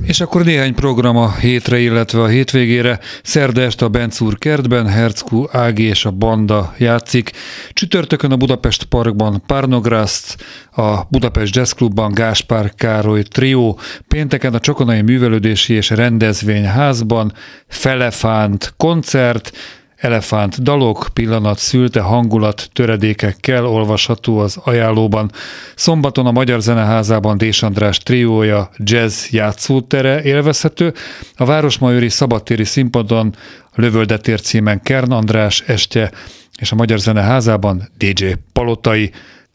És 0.02 0.20
akkor 0.20 0.44
néhány 0.44 0.74
program 0.74 1.16
a 1.16 1.32
hétre, 1.32 1.78
illetve 1.78 2.22
a 2.22 2.26
hétvégére. 2.26 2.98
Szerda 3.22 3.60
este 3.60 3.84
a 3.84 3.88
Bencúr 3.88 4.38
kertben 4.38 4.86
Herckú 4.86 5.46
Ági 5.52 5.82
és 5.82 6.04
a 6.04 6.10
Banda 6.10 6.74
játszik. 6.78 7.30
Csütörtökön 7.72 8.32
a 8.32 8.36
Budapest 8.36 8.84
Parkban 8.84 9.42
Párnograszt, 9.46 10.36
a 10.72 11.04
Budapest 11.10 11.54
Jazz 11.54 11.72
Clubban 11.72 12.12
Gáspár 12.12 12.74
Károly 12.74 13.22
Trio, 13.22 13.74
pénteken 14.08 14.54
a 14.54 14.60
Csokonai 14.60 15.02
Művelődési 15.02 15.74
és 15.74 15.90
Rendezvényházban 15.90 17.32
Felefánt 17.68 18.74
koncert, 18.76 19.52
Elefánt 19.98 20.62
dalok, 20.62 21.08
pillanat 21.12 21.58
szülte 21.58 22.00
hangulat 22.00 22.70
töredékekkel 22.72 23.66
olvasható 23.66 24.38
az 24.38 24.56
ajánlóban. 24.64 25.30
Szombaton 25.74 26.26
a 26.26 26.30
Magyar 26.30 26.60
Zeneházában 26.60 27.38
Dés 27.38 27.62
András 27.62 27.98
triója 27.98 28.70
jazz 28.76 29.26
játszótere 29.30 30.22
élvezhető, 30.22 30.94
a 31.36 31.44
Városmajori 31.44 32.08
Szabadtéri 32.08 32.64
színpadon 32.64 33.34
Lövöldetér 33.74 34.40
címen 34.40 34.82
Kern 34.82 35.12
András 35.12 35.60
estje, 35.60 36.10
és 36.58 36.72
a 36.72 36.76
Magyar 36.76 36.98
Zeneházában 36.98 37.88
DJ 37.96 38.26
Palotai. 38.52 39.10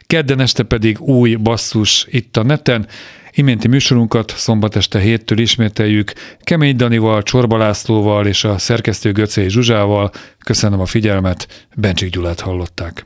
Kedden 0.08 0.40
este 0.40 0.64
pedig 0.64 1.02
új 1.02 1.36
basszus 1.36 2.06
itt 2.10 2.38
a 2.38 2.44
neten, 2.44 2.88
Iménti 3.36 3.68
műsorunkat 3.68 4.34
szombat 4.36 4.76
este 4.76 5.00
héttől 5.00 5.40
ismételjük 5.40 6.14
Kemény 6.40 6.76
Danival, 6.76 7.24
Csorba 7.24 7.58
Lászlóval 7.58 8.28
és 8.28 8.44
a 8.44 8.58
szerkesztő 8.58 9.12
Göcé 9.12 9.48
Zsuzsával. 9.48 10.12
Köszönöm 10.46 10.80
a 10.80 10.86
figyelmet, 10.86 11.68
Bencsik 11.76 12.10
Gyulát 12.10 12.40
hallották. 12.40 13.06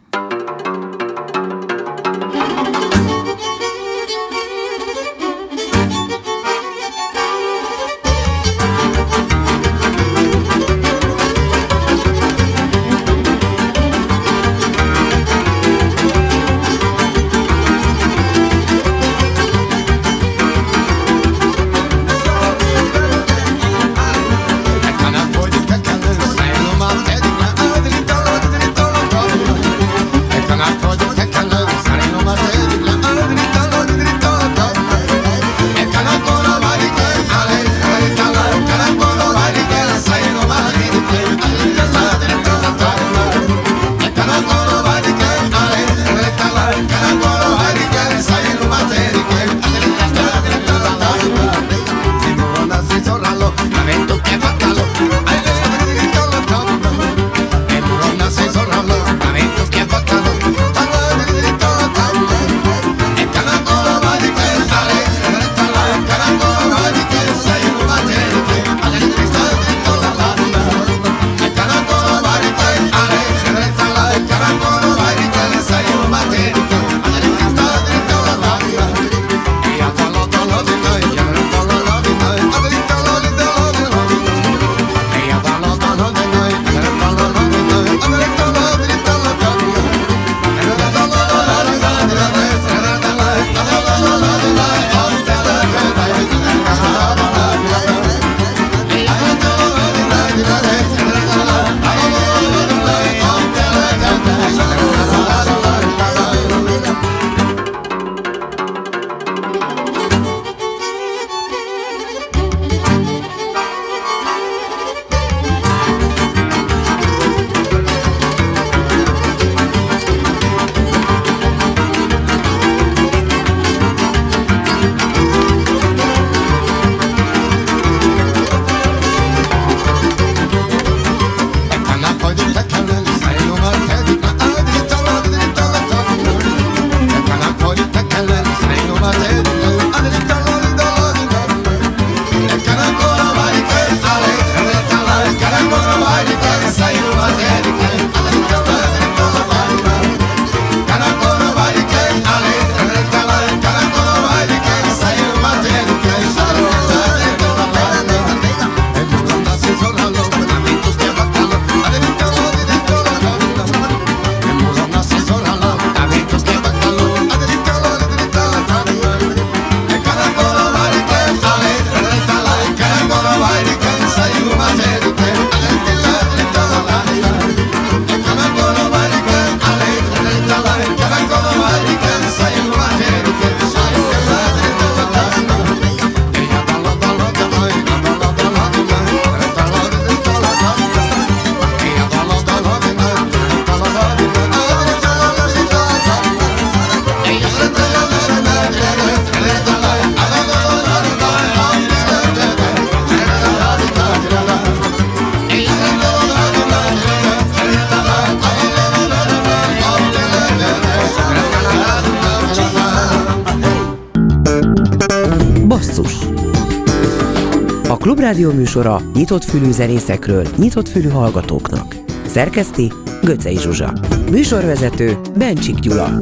Klubrádió 218.38 218.64
műsora 218.64 219.02
nyitott 219.14 219.44
fülű 219.44 219.72
zenészekről, 219.72 220.48
nyitott 220.58 220.88
fülű 220.88 221.10
hallgatóknak. 221.10 221.96
Szerkeszti 222.28 222.92
Göcej 223.22 223.56
Zsuzsa. 223.56 223.94
Műsorvezető 224.32 225.18
Bencsik 225.38 225.80
Gyula. 225.80 226.18